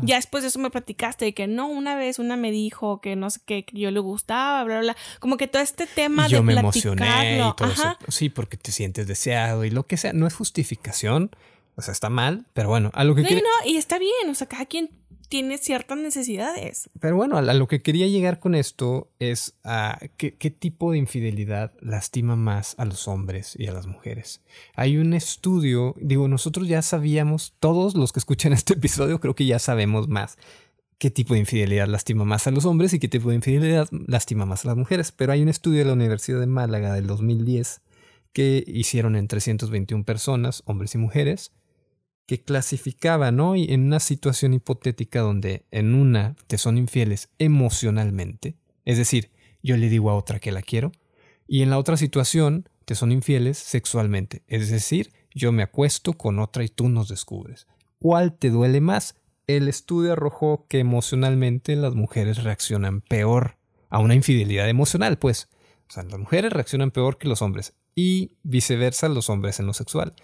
[0.03, 3.31] ya después de eso me platicaste que no, una vez una me dijo que no
[3.31, 6.55] sé qué, que yo le gustaba, bla, bla, Como que todo este tema yo me
[6.55, 7.97] emocioné y todo eso.
[8.09, 10.13] Sí, porque te sientes deseado y lo que sea.
[10.13, 11.31] No es justificación.
[11.79, 14.31] O sea, está mal, pero bueno, a lo que no, no, y está bien.
[14.31, 14.89] O sea, cada quien
[15.29, 16.89] tiene ciertas necesidades.
[17.01, 20.99] Pero bueno, a lo que quería llegar con esto es a qué, qué, tipo de
[20.99, 24.41] infidelidad lastima más a los hombres y a las mujeres.
[24.75, 29.47] Hay un estudio, digo, nosotros ya sabíamos, todos los que escuchan este episodio creo que
[29.47, 30.39] ya sabemos más,
[30.99, 34.47] qué tipo de infidelidad lastima más a los hombres y qué tipo de infidelidad lastima
[34.47, 35.13] más a las mujeres.
[35.13, 37.83] Pero hay un estudio de la Universidad de Málaga del 2010
[38.33, 41.53] que hicieron en 321 personas, hombres y mujeres,
[42.27, 43.57] que clasificaba, ¿no?
[43.57, 49.31] Y en una situación hipotética donde en una te son infieles emocionalmente, es decir,
[49.63, 50.93] yo le digo a otra que la quiero,
[51.47, 56.39] y en la otra situación te son infieles sexualmente, es decir, yo me acuesto con
[56.39, 57.67] otra y tú nos descubres.
[57.99, 59.15] ¿Cuál te duele más?
[59.47, 63.57] El estudio arrojó que emocionalmente las mujeres reaccionan peor
[63.91, 65.49] a una infidelidad emocional, pues.
[65.89, 69.73] O sea, las mujeres reaccionan peor que los hombres y viceversa los hombres en lo
[69.73, 70.15] sexual.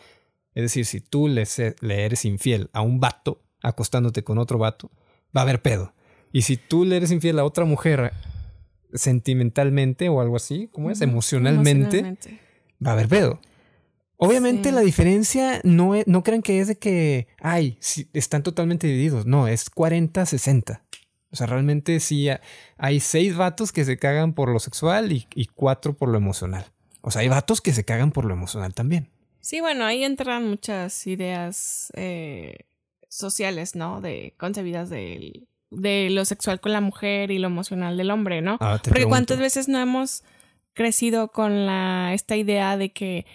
[0.55, 1.45] Es decir, si tú le,
[1.83, 4.91] eres infiel a un vato acostándote con otro vato,
[5.35, 5.95] va a haber pedo.
[6.33, 8.13] Y si tú le eres infiel a otra mujer
[8.93, 11.01] sentimentalmente o algo así, ¿cómo es?
[11.01, 12.19] Emocionalmente,
[12.85, 13.41] va a haber pedo.
[14.25, 17.77] Obviamente la diferencia no, no crean que es de que, ay,
[18.13, 19.27] están totalmente divididos.
[19.27, 20.81] No, es 40-60.
[21.33, 22.29] O sea, realmente sí
[22.77, 26.67] hay seis vatos que se cagan por lo sexual y, y cuatro por lo emocional.
[27.01, 29.09] O sea, hay vatos que se cagan por lo emocional también.
[29.41, 32.59] Sí, bueno, ahí entran muchas ideas eh,
[33.09, 34.01] sociales, ¿no?
[34.01, 38.57] De concebidas de, de, lo sexual con la mujer y lo emocional del hombre, ¿no?
[38.61, 40.23] Ah, Porque cuántas veces no hemos
[40.75, 43.27] crecido con la esta idea de que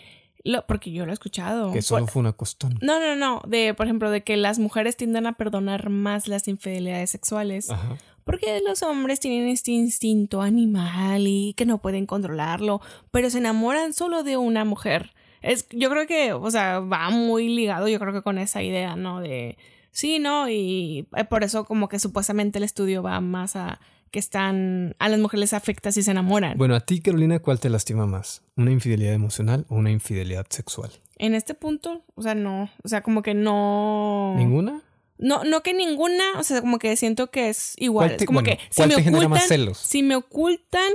[0.48, 1.74] lo, porque yo lo he escuchado.
[1.74, 2.80] Que solo fue una costón.
[2.82, 3.42] No, no, no.
[3.48, 7.70] De, por ejemplo, de que las mujeres tienden a perdonar más las infidelidades sexuales.
[7.70, 7.98] Ajá.
[8.24, 12.82] Porque los hombres tienen este instinto animal y que no pueden controlarlo,
[13.12, 15.14] pero se enamoran solo de una mujer.
[15.42, 18.96] Es, yo creo que, o sea, va muy ligado, yo creo que con esa idea,
[18.96, 19.22] ¿no?
[19.22, 19.58] De,
[19.92, 20.50] sí, ¿no?
[20.50, 23.80] Y eh, por eso como que supuestamente el estudio va más a
[24.12, 26.58] que están, a las mujeres les afecta si se enamoran.
[26.58, 28.44] Bueno, a ti, Carolina, ¿cuál te lastima más?
[28.56, 30.92] ¿Una infidelidad emocional o una infidelidad sexual?
[31.18, 34.36] En este punto, o sea, no, o sea, como que no...
[34.38, 34.82] ¿Ninguna?
[35.18, 38.12] No, no que ninguna, o sea, como que siento que es igual.
[38.12, 39.78] es como que si me ocultan, más celos?
[39.80, 40.92] Si me ocultan,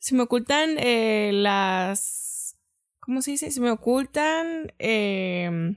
[0.00, 2.34] si me ocultan eh, las
[3.04, 3.50] ¿cómo se dice?
[3.50, 5.76] Se me ocultan em,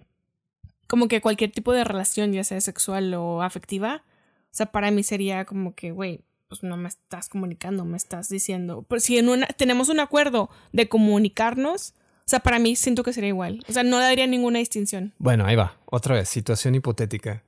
[0.88, 4.06] como que cualquier tipo de relación, ya sea sexual o afectiva.
[4.46, 8.30] O sea, para mí sería como que, güey, pues no me estás comunicando, me estás
[8.30, 8.86] diciendo.
[8.88, 13.14] Pero si en una, tenemos un acuerdo de comunicarnos, o sea, para mí siento que
[13.14, 13.64] sería igual.
[13.70, 15.14] O sea, no daría ninguna distinción.
[15.18, 15.78] Bueno, ahí va.
[15.86, 17.44] Otra vez, situación hipotética.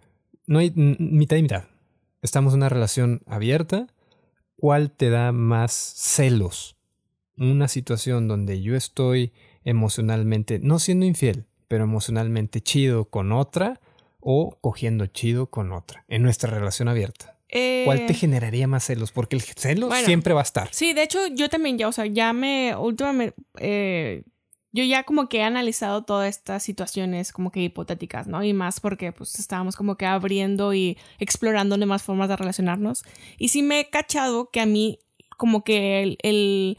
[0.48, 1.66] No hay mitad y mitad.
[2.22, 3.88] Estamos en una relación abierta.
[4.56, 6.76] ¿Cuál te da más celos?
[7.38, 9.32] Una situación donde yo estoy
[9.64, 13.80] emocionalmente, no siendo infiel, pero emocionalmente chido con otra
[14.20, 17.39] o cogiendo chido con otra en nuestra relación abierta?
[17.52, 19.12] ¿Cuál te eh, generaría más celos?
[19.12, 20.70] Porque el celo siempre va a estar.
[20.72, 24.24] Sí, de hecho, yo también ya, o sea, ya me, últimamente, eh,
[24.72, 28.44] yo ya como que he analizado todas estas situaciones como que hipotéticas, ¿no?
[28.44, 33.04] Y más porque pues estábamos como que abriendo y explorando más formas de relacionarnos.
[33.40, 35.00] Y sí me he cachado que a mí
[35.38, 36.78] como que el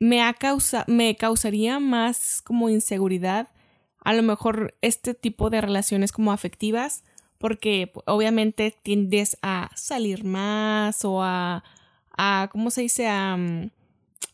[0.00, 3.48] me, ha causa, me causaría más como inseguridad
[4.00, 7.04] a lo mejor este tipo de relaciones como afectivas
[7.38, 11.64] porque obviamente tiendes a salir más o a,
[12.16, 13.06] a ¿cómo se dice?
[13.06, 13.70] a mm,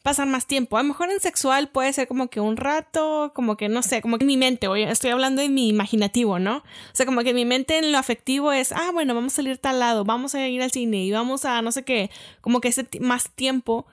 [0.04, 0.76] pasar más tiempo.
[0.76, 4.02] A lo mejor en sexual puede ser como que un rato, como que no sé,
[4.02, 6.58] como que en mi mente, oye, estoy hablando de mi imaginativo, ¿no?
[6.58, 9.36] O sea, como que en mi mente en lo afectivo es, ah, bueno, vamos a
[9.36, 12.10] salir tal lado, vamos a ir al cine y vamos a no sé qué,
[12.42, 13.86] como que ese más tiempo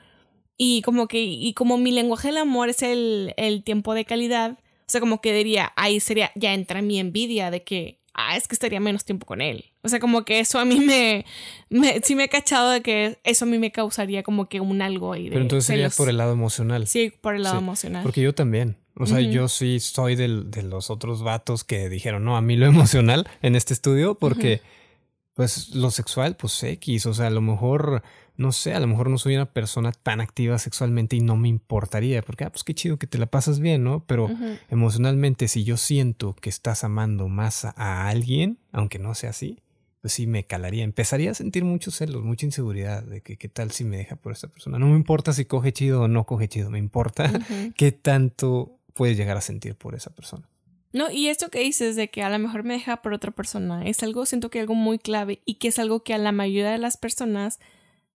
[0.58, 4.52] y como que, y como mi lenguaje del amor es el, el tiempo de calidad,
[4.52, 8.48] o sea, como que diría, ahí sería, ya entra mi envidia de que, ah, es
[8.48, 9.66] que estaría menos tiempo con él.
[9.84, 11.26] O sea, como que eso a mí me,
[11.70, 14.82] me sí me he cachado de que eso a mí me causaría como que un
[14.82, 15.26] algo ahí.
[15.26, 16.88] De Pero entonces sería por el lado emocional.
[16.88, 18.04] Sí, por el lado emocional.
[18.04, 18.78] Porque yo también.
[18.98, 22.56] O sea, yo sí soy del, de los otros vatos que dijeron, no, a mí
[22.56, 24.62] lo emocional en este estudio, porque,
[25.34, 27.06] pues, lo sexual, pues X.
[27.06, 28.04] O sea, a lo mejor
[28.42, 31.48] no sé, a lo mejor no soy una persona tan activa sexualmente y no me
[31.48, 34.04] importaría, porque, ah, pues qué chido que te la pasas bien, ¿no?
[34.06, 34.30] Pero
[34.70, 39.60] emocionalmente, si yo siento que estás amando más a, alguien, aunque no sea así,
[40.02, 40.84] pues sí me calaría.
[40.84, 44.32] Empezaría a sentir muchos celos, mucha inseguridad de que qué tal si me deja por
[44.32, 44.80] esta persona.
[44.80, 47.32] No me importa si coge chido o no coge chido, me importa
[47.78, 50.50] qué tanto puedes llegar a sentir por esa persona.
[50.94, 53.86] No, y esto que dices de que a lo mejor me deja por otra persona
[53.86, 56.72] es algo, siento que algo muy clave y que es algo que a la mayoría
[56.72, 57.60] de las personas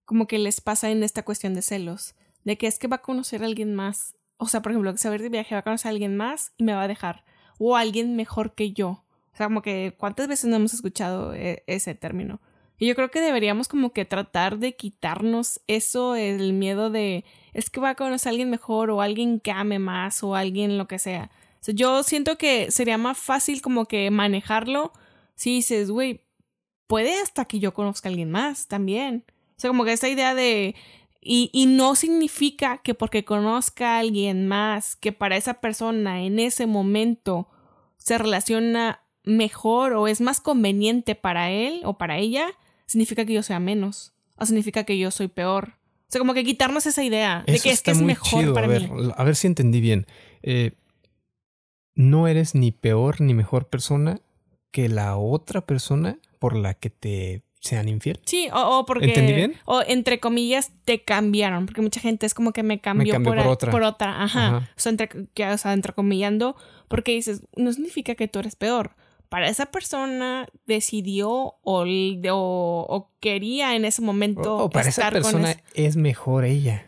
[0.07, 3.01] como que les pasa en esta cuestión de celos, de que es que va a
[3.01, 5.91] conocer a alguien más, o sea, por ejemplo, saber de viaje va a conocer a
[5.91, 7.25] alguien más y me va a dejar,
[7.59, 9.03] o alguien mejor que yo.
[9.33, 12.39] O sea, como que cuántas veces no hemos escuchado e, ese término.
[12.79, 17.69] Y yo creo que deberíamos como que tratar de quitarnos eso, el miedo de es
[17.69, 20.87] que va a conocer a alguien mejor o alguien que ame más o alguien lo
[20.87, 21.31] que sea.
[21.59, 24.93] Sea yo siento que sería más fácil como que manejarlo
[25.35, 26.21] si dices, güey,
[26.87, 29.25] puede hasta que yo conozca a alguien más también.
[29.57, 30.75] O sea, como que esa idea de...
[31.19, 36.39] Y, y no significa que porque conozca a alguien más, que para esa persona en
[36.39, 37.49] ese momento
[37.97, 42.47] se relaciona mejor o es más conveniente para él o para ella,
[42.85, 44.13] significa que yo sea menos.
[44.37, 45.73] O significa que yo soy peor.
[46.07, 48.69] O sea, como que quitarnos esa idea de que es que es mejor para a
[48.69, 49.11] ver, mí.
[49.15, 50.05] A ver si entendí bien.
[50.41, 50.71] Eh,
[51.95, 54.21] no eres ni peor ni mejor persona
[54.71, 58.19] que la otra persona por la que te sean infiel.
[58.25, 59.07] Sí, o, porque.
[59.07, 59.55] ¿Entendí bien?
[59.65, 61.65] O entre comillas te cambiaron.
[61.65, 63.71] Porque mucha gente es como que me cambió, por, otra.
[63.71, 64.23] Por otra.
[64.23, 64.69] Ajá.
[64.75, 65.09] O, sea, entre,
[65.53, 66.55] o sea, entrecomillando.
[66.87, 68.95] Porque dices, no significa que tú eres peor
[69.29, 71.29] para esa persona decidió
[71.61, 71.85] o,
[72.89, 74.57] o, quería en ese momento.
[74.57, 76.86] O, para esa persona es mejor ella.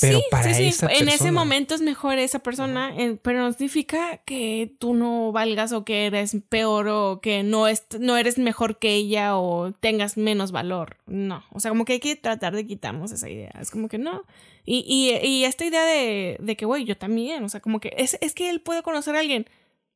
[0.00, 4.94] Pero para esa En ese momento es mejor esa persona, pero no significa que tú
[4.94, 9.36] no valgas o que eres peor o que no, es, no eres mejor que ella
[9.36, 10.96] o tengas menos valor.
[11.06, 11.44] No.
[11.52, 13.52] O sea, como que hay que tratar de quitarnos esa idea.
[13.60, 14.24] Es como que no.
[14.64, 17.44] Y, y, y esta idea de, de que, güey, yo también.
[17.44, 19.46] O sea, como que es, es que él puede conocer a alguien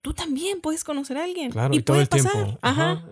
[0.04, 1.50] tú también puedes conocer a alguien.
[1.50, 2.58] Claro, y, todo el tiempo.
[2.60, 3.02] Ajá.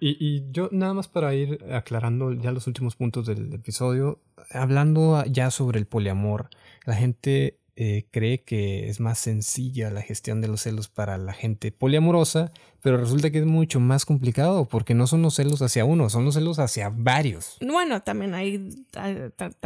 [0.00, 4.20] Y, y, yo nada más para ir aclarando ya los últimos puntos del episodio,
[4.50, 6.50] hablando ya sobre el poliamor,
[6.84, 11.32] la gente eh, cree que es más sencilla la gestión de los celos para la
[11.32, 15.84] gente poliamorosa, pero resulta que es mucho más complicado porque no son los celos hacia
[15.84, 17.56] uno, son los celos hacia varios.
[17.60, 18.70] Bueno, también ahí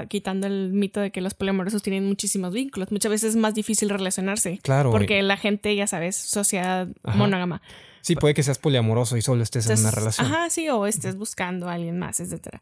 [0.09, 3.91] quitando el mito de que los poliamorosos tienen muchísimos vínculos, muchas veces es más difícil
[3.91, 4.59] relacionarse.
[4.63, 4.91] Claro.
[4.91, 7.61] Porque la gente, ya sabes, sociedad monógama.
[8.01, 10.27] Sí, puede que seas poliamoroso y solo estés en una relación.
[10.27, 12.61] Ajá, sí, o estés buscando a alguien más, etcétera.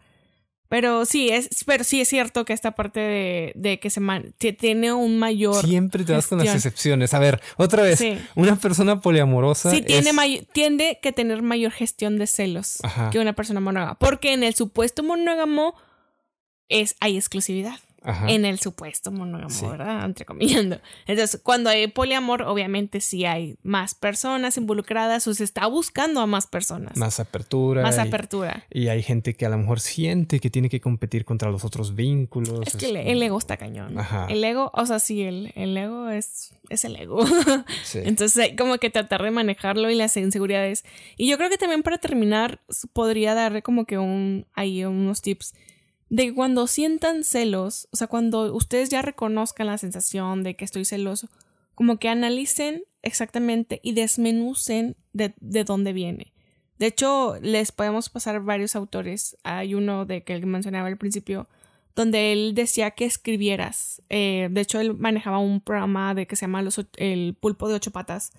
[0.68, 4.00] Pero sí, es, pero sí es cierto que esta parte de, de que se
[4.58, 5.64] tiene un mayor.
[5.64, 7.14] Siempre te das con las excepciones.
[7.14, 8.02] A ver, otra vez,
[8.34, 9.70] una persona poliamorosa.
[9.70, 10.12] Sí, tiene
[10.52, 12.78] tiende que tener mayor gestión de celos
[13.12, 13.94] que una persona monógama.
[13.96, 15.74] Porque en el supuesto monógamo
[16.68, 17.78] es, hay exclusividad
[18.28, 20.04] en el supuesto monógamo, ¿verdad?
[20.04, 20.80] Entrecomillando.
[21.06, 26.26] Entonces, cuando hay poliamor, obviamente sí hay más personas involucradas o se está buscando a
[26.26, 26.96] más personas.
[26.96, 27.82] Más apertura.
[27.82, 28.64] Más apertura.
[28.70, 31.94] Y hay gente que a lo mejor siente que tiene que competir contra los otros
[31.94, 32.66] vínculos.
[32.66, 33.98] Es que el, ego está cañón.
[33.98, 34.26] Ajá.
[34.28, 37.24] El ego, o sea, sí, el, el ego es, es el ego.
[37.84, 38.00] Sí.
[38.04, 40.84] Entonces hay como que tratar de manejarlo y las inseguridades.
[41.16, 42.60] Y yo creo que también para terminar
[42.92, 45.54] podría darle como que un, ahí unos tips
[46.08, 50.84] de cuando sientan celos, o sea, cuando ustedes ya reconozcan la sensación de que estoy
[50.84, 51.28] celoso,
[51.74, 56.32] como que analicen exactamente y desmenucen de, de dónde viene.
[56.78, 59.36] De hecho, les podemos pasar varios autores.
[59.44, 61.48] Hay uno de que mencionaba al principio,
[61.96, 64.02] donde él decía que escribieras.
[64.10, 66.62] Eh, de hecho, él manejaba un programa de que se llama
[66.96, 68.32] El pulpo de ocho patas,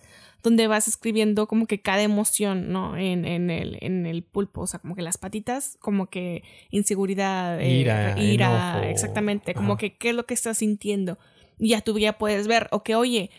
[0.43, 2.95] donde vas escribiendo como que cada emoción, ¿no?
[2.95, 7.59] En, en, el, en el pulpo, o sea, como que las patitas, como que inseguridad,
[7.59, 11.17] eh, ira, ira exactamente, como que qué es lo que estás sintiendo.
[11.57, 13.31] Y ya tú ya puedes ver, o que, oye,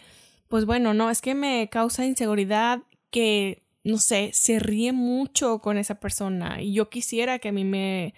[0.48, 5.78] pues bueno, no, es que me causa inseguridad que, no sé, se ríe mucho con
[5.78, 8.14] esa persona y yo quisiera que a mí me...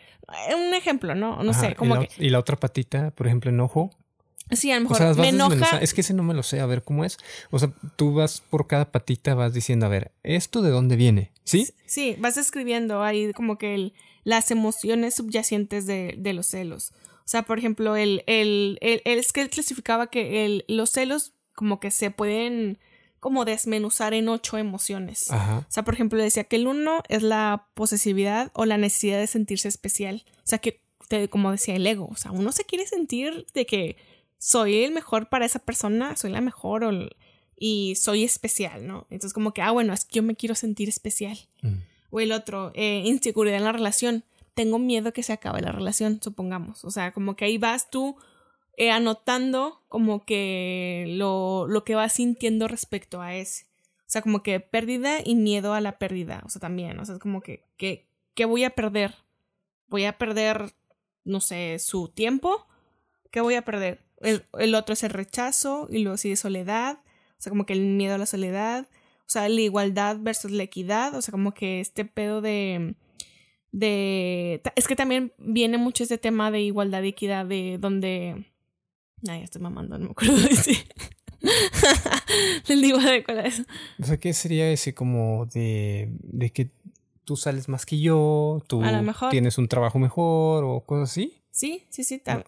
[0.54, 1.42] Un ejemplo, ¿no?
[1.42, 2.08] No sé, como que...
[2.18, 3.90] Y la otra patita, por ejemplo, enojo.
[4.50, 5.78] Sí, a lo mejor me enoja.
[5.78, 7.18] Es que ese no me lo sé, a ver cómo es.
[7.50, 11.30] O sea, tú vas por cada patita, vas diciendo, a ver, ¿esto de dónde viene?
[11.44, 11.68] ¿Sí?
[11.86, 13.92] Sí, vas escribiendo ahí como que el,
[14.24, 16.92] las emociones subyacentes de, de, los celos.
[17.18, 21.32] O sea, por ejemplo, el, el, el, es que él clasificaba que el, los celos
[21.54, 22.78] como que se pueden
[23.20, 25.30] como desmenuzar en ocho emociones.
[25.30, 29.26] O sea, por ejemplo, decía que el uno es la posesividad o la necesidad de
[29.26, 30.24] sentirse especial.
[30.38, 30.80] O sea, que,
[31.28, 33.96] como decía el ego, o sea, uno se quiere sentir de que
[34.38, 37.14] soy el mejor para esa persona, soy la mejor
[37.58, 39.06] y soy especial, ¿no?
[39.10, 41.38] Entonces como que, ah, bueno, es que yo me quiero sentir especial.
[41.60, 41.74] Mm.
[42.10, 44.24] O el otro, eh, inseguridad en la relación.
[44.54, 46.84] Tengo miedo que se acabe la relación, supongamos.
[46.84, 48.16] O sea, como que ahí vas tú
[48.76, 53.66] eh, anotando como que lo, lo que vas sintiendo respecto a ese.
[54.00, 56.42] O sea, como que pérdida y miedo a la pérdida.
[56.44, 56.98] O sea, también.
[56.98, 59.14] O sea, es como que, que, que voy a perder.
[59.88, 60.72] Voy a perder,
[61.24, 62.66] no sé, su tiempo.
[63.30, 64.00] ¿Qué voy a perder?
[64.20, 66.98] El, otro es el rechazo y luego sigue soledad,
[67.38, 68.86] o sea, como que el miedo a la soledad,
[69.20, 72.94] o sea, la igualdad versus la equidad, o sea, como que este pedo de...
[73.72, 78.49] de es que también viene mucho este tema de igualdad y equidad de donde...
[79.28, 80.76] Ay, estoy mamando, no me acuerdo de decir.
[82.68, 83.62] Del de cuál es.
[84.00, 86.70] O sea, ¿qué sería ese como de, de que
[87.24, 88.82] tú sales más que yo, tú
[89.30, 91.34] tienes un trabajo mejor o cosas así?
[91.50, 92.44] Sí, sí, sí, tal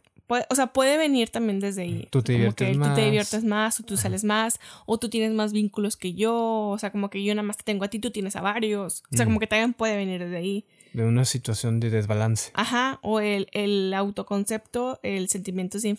[0.48, 2.08] o sea, puede venir también desde ahí.
[2.10, 2.88] Tú te diviertes más.
[2.88, 6.68] Tú te diviertes más, o tú sales más, o tú tienes más vínculos que yo,
[6.68, 9.02] o sea, como que yo nada más te tengo a ti, tú tienes a varios.
[9.12, 10.64] O sea, como que también puede venir desde ahí.
[10.92, 12.50] De una situación de desbalance.
[12.54, 15.96] Ajá, o el, el autoconcepto, el sentimiento de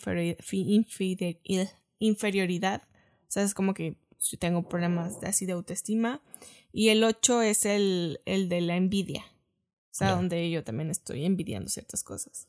[1.98, 2.82] inferioridad.
[3.22, 6.20] O sea, es como que yo tengo problemas de, así de autoestima.
[6.72, 9.24] Y el 8 es el, el de la envidia.
[9.90, 12.48] O sea, donde yo también estoy envidiando ciertas cosas.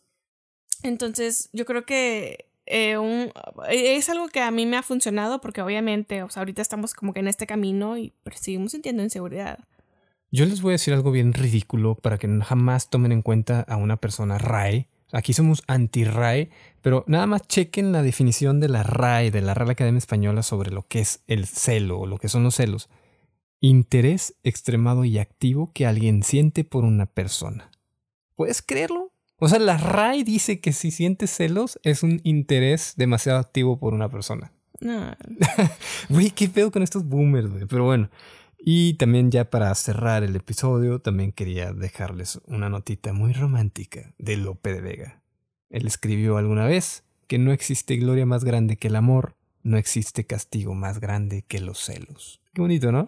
[0.81, 3.31] Entonces, yo creo que eh, un,
[3.69, 7.13] es algo que a mí me ha funcionado porque obviamente, o sea, ahorita estamos como
[7.13, 9.59] que en este camino y seguimos sintiendo inseguridad.
[10.35, 13.77] Yo les voy a decir algo bien ridículo para que jamás tomen en cuenta a
[13.77, 14.89] una persona RAE.
[15.13, 16.49] Aquí somos anti-RAE,
[16.81, 20.71] pero nada más chequen la definición de la RAE, de la Real Academia Española, sobre
[20.71, 22.89] lo que es el celo o lo que son los celos.
[23.61, 27.71] Interés extremado y activo que alguien siente por una persona.
[28.35, 29.13] ¿Puedes creerlo?
[29.37, 33.93] O sea, la RAE dice que si sientes celos es un interés demasiado activo por
[33.93, 34.51] una persona.
[34.81, 35.15] No.
[36.09, 37.65] Güey, qué pedo con estos boomers, güey.
[37.67, 38.09] Pero bueno,
[38.67, 44.37] y también ya para cerrar el episodio, también quería dejarles una notita muy romántica de
[44.37, 45.21] Lope de Vega.
[45.69, 50.25] Él escribió alguna vez que no existe gloria más grande que el amor, no existe
[50.25, 52.41] castigo más grande que los celos.
[52.55, 53.07] Qué bonito, ¿no?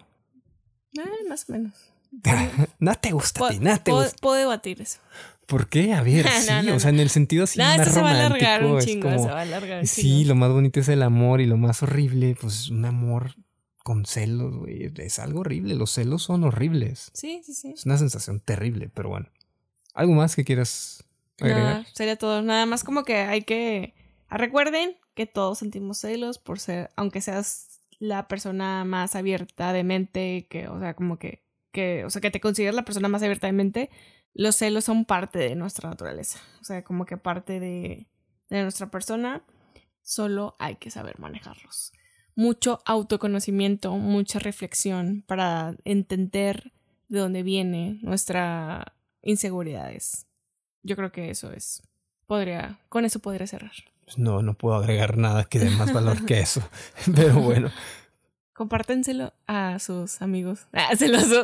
[0.93, 1.73] Eh, más o menos.
[2.79, 4.15] no te gusta a ti, nada te gusta.
[4.21, 4.99] Puedo debatir eso.
[5.47, 5.95] ¿Por qué?
[5.95, 7.95] A ver, sí, o sea, en el sentido así más romántico.
[7.95, 10.79] Se va a alargar un chingo, se va a alargar un Sí, lo más bonito
[10.79, 13.33] es el amor y lo más horrible, pues un amor
[13.87, 14.91] con celos, güey.
[14.97, 15.73] Es algo horrible.
[15.73, 17.09] Los celos son horribles.
[17.13, 17.71] Sí, sí, sí.
[17.73, 19.29] Es una sensación terrible, pero bueno.
[19.93, 21.05] ¿Algo más que quieras
[21.39, 21.77] agregar?
[21.77, 22.41] No, sería todo.
[22.41, 23.95] Nada más como que hay que.
[24.29, 30.47] Recuerden que todos sentimos celos por ser, aunque seas la persona más abierta de mente,
[30.49, 33.47] que, o sea, como que, que, o sea, que te consideres la persona más abierta
[33.47, 33.89] de mente,
[34.33, 36.41] los celos son parte de nuestra naturaleza.
[36.59, 38.09] O sea, como que parte de,
[38.49, 39.45] de nuestra persona,
[40.01, 41.93] solo hay que saber manejarlos
[42.37, 46.71] mucho autoconocimiento, mucha reflexión para entender
[47.09, 50.27] de dónde viene nuestra inseguridades.
[50.83, 51.81] Yo creo que eso es.
[52.27, 53.71] Podría, con eso podría cerrar.
[54.17, 56.61] No, no puedo agregar nada que dé más valor que eso.
[57.15, 57.71] Pero bueno.
[58.57, 60.61] Compártenselo a sus amigos.
[60.73, 60.89] Ah.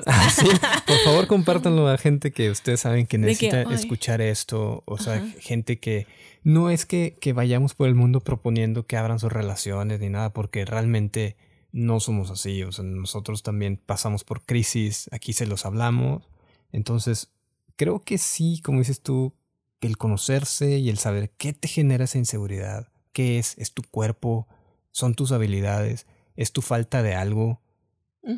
[0.08, 0.48] Ah, sí.
[0.88, 4.82] Por favor, compártanlo a gente que ustedes saben que necesita escuchar esto.
[4.86, 6.08] O sea, gente que
[6.44, 10.32] no es que, que vayamos por el mundo proponiendo que abran sus relaciones ni nada,
[10.32, 11.36] porque realmente
[11.72, 12.64] no somos así.
[12.64, 16.28] O sea, nosotros también pasamos por crisis, aquí se los hablamos.
[16.72, 17.30] Entonces,
[17.76, 19.34] creo que sí, como dices tú,
[19.82, 24.48] el conocerse y el saber qué te genera esa inseguridad, qué es, es tu cuerpo,
[24.92, 27.62] son tus habilidades, es tu falta de algo,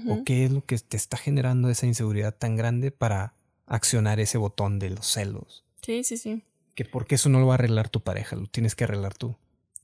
[0.08, 3.36] o qué es lo que te está generando esa inseguridad tan grande para
[3.68, 5.64] accionar ese botón de los celos.
[5.82, 6.44] Sí, sí, sí
[6.76, 9.36] que porque eso no lo va a arreglar tu pareja, lo tienes que arreglar tú.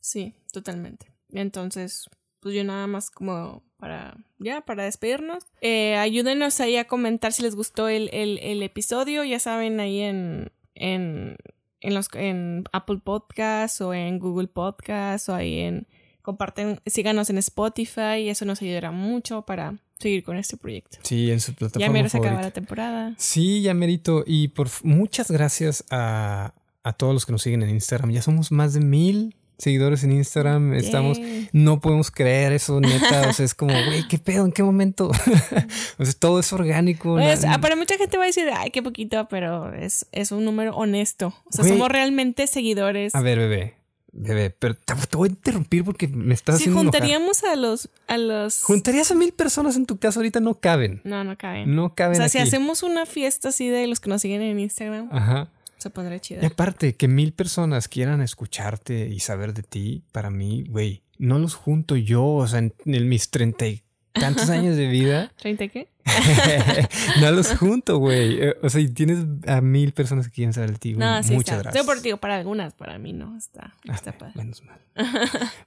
[0.02, 1.08] Sí, totalmente.
[1.32, 2.10] Entonces,
[2.42, 5.46] pues yo nada más como para, ya, para despedirnos.
[5.62, 10.52] Eh, ayúdenos ahí a comentar si les gustó el, el, episodio, ya saben, ahí en,
[10.76, 11.38] en,
[11.80, 15.88] en, los, en Apple Podcasts o en Google Podcasts o ahí en,
[16.22, 20.98] comparten, síganos en Spotify, y eso nos ayudará mucho para seguir con este proyecto.
[21.04, 21.88] Sí, en su plataforma.
[21.88, 23.14] Ya merito se acaba la temporada.
[23.18, 24.24] Sí, ya merito.
[24.26, 26.54] Y por muchas gracias a,
[26.84, 28.12] a todos los que nos siguen en Instagram.
[28.12, 30.74] Ya somos más de mil seguidores en Instagram.
[30.74, 31.20] Estamos,
[31.54, 33.30] no podemos creer eso, neta.
[33.30, 34.46] O sea, es como, güey, ¿qué pedo?
[34.46, 35.10] ¿En qué momento?
[35.98, 37.14] o sea, todo es orgánico.
[37.14, 40.46] Pues, ah, para mucha gente va a decir, ay, qué poquito, pero es, es un
[40.46, 41.34] número honesto.
[41.46, 43.14] O sea, somos realmente seguidores.
[43.14, 43.81] A ver, bebé.
[44.14, 46.82] Bebé, pero te, voy a interrumpir porque me estás si haciendo.
[46.82, 48.64] Si juntaríamos a los, a los.
[48.64, 51.02] Juntarías a mil personas en tu casa ahorita, no caben.
[51.04, 51.74] No, no caben.
[51.74, 52.16] No caben.
[52.16, 55.10] O sea, si hacemos una fiesta así de los que nos siguen en Instagram.
[55.12, 55.50] Ajá
[55.82, 56.44] se pondrá chido.
[56.44, 61.40] Y aparte, que mil personas quieran escucharte y saber de ti, para mí, güey, no
[61.40, 63.84] los junto yo, o sea, en, mis treinta y
[64.14, 65.32] tantos años de vida.
[65.40, 65.90] ¿Treinta qué?
[67.22, 68.42] no los junto, güey.
[68.42, 71.08] Eh, o sea, y tienes a mil personas que quieren saber de ti, güey.
[71.08, 71.84] No, sí muchas gracias.
[71.84, 74.34] Yo por ti, para algunas, para mí no, está, está padre.
[74.36, 74.80] Menos mal.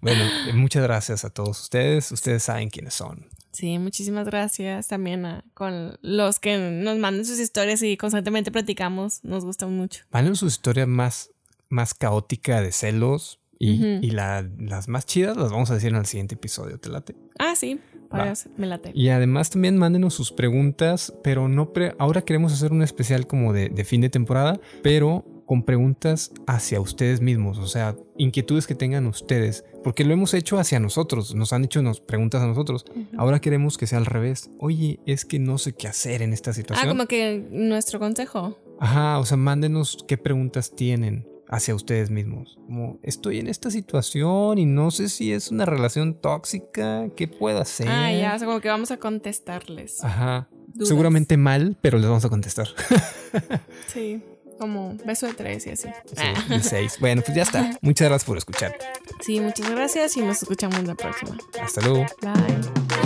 [0.00, 2.10] bueno, eh, muchas gracias a todos ustedes.
[2.12, 3.26] Ustedes saben quiénes son.
[3.52, 9.22] Sí, muchísimas gracias también a, con los que nos manden sus historias y constantemente platicamos.
[9.22, 10.04] Nos gustan mucho.
[10.10, 11.30] Manden su historia más,
[11.68, 16.34] más caótica de celos y, las más chidas las vamos a decir en el siguiente
[16.34, 16.78] episodio.
[16.78, 17.14] ¿Te late?
[17.38, 17.80] Ah, sí.
[18.56, 18.92] Me late.
[18.94, 23.68] Y además también mándenos sus preguntas, pero no ahora queremos hacer un especial como de,
[23.68, 29.06] de fin de temporada, pero con preguntas hacia ustedes mismos, o sea, inquietudes que tengan
[29.06, 32.84] ustedes, porque lo hemos hecho hacia nosotros, nos han hecho nos preguntas a nosotros.
[33.16, 34.50] Ahora queremos que sea al revés.
[34.58, 36.88] Oye, es que no sé qué hacer en esta situación.
[36.88, 38.58] Ah, como que nuestro consejo.
[38.80, 42.58] Ajá, o sea, mándenos qué preguntas tienen hacia ustedes mismos.
[42.66, 47.60] Como estoy en esta situación y no sé si es una relación tóxica, ¿qué puedo
[47.60, 47.88] hacer?
[47.88, 50.02] Ah, ya, o sea, como que vamos a contestarles.
[50.02, 50.48] Ajá
[50.82, 52.68] Seguramente mal, pero les vamos a contestar.
[53.86, 54.22] sí,
[54.58, 55.88] como beso de tres y así.
[56.48, 56.96] de seis.
[56.98, 57.78] Bueno, pues ya está.
[57.80, 58.76] Muchas gracias por escuchar.
[59.20, 61.36] Sí, muchas gracias y nos escuchamos la próxima.
[61.60, 62.06] Hasta luego.
[62.20, 63.03] Bye.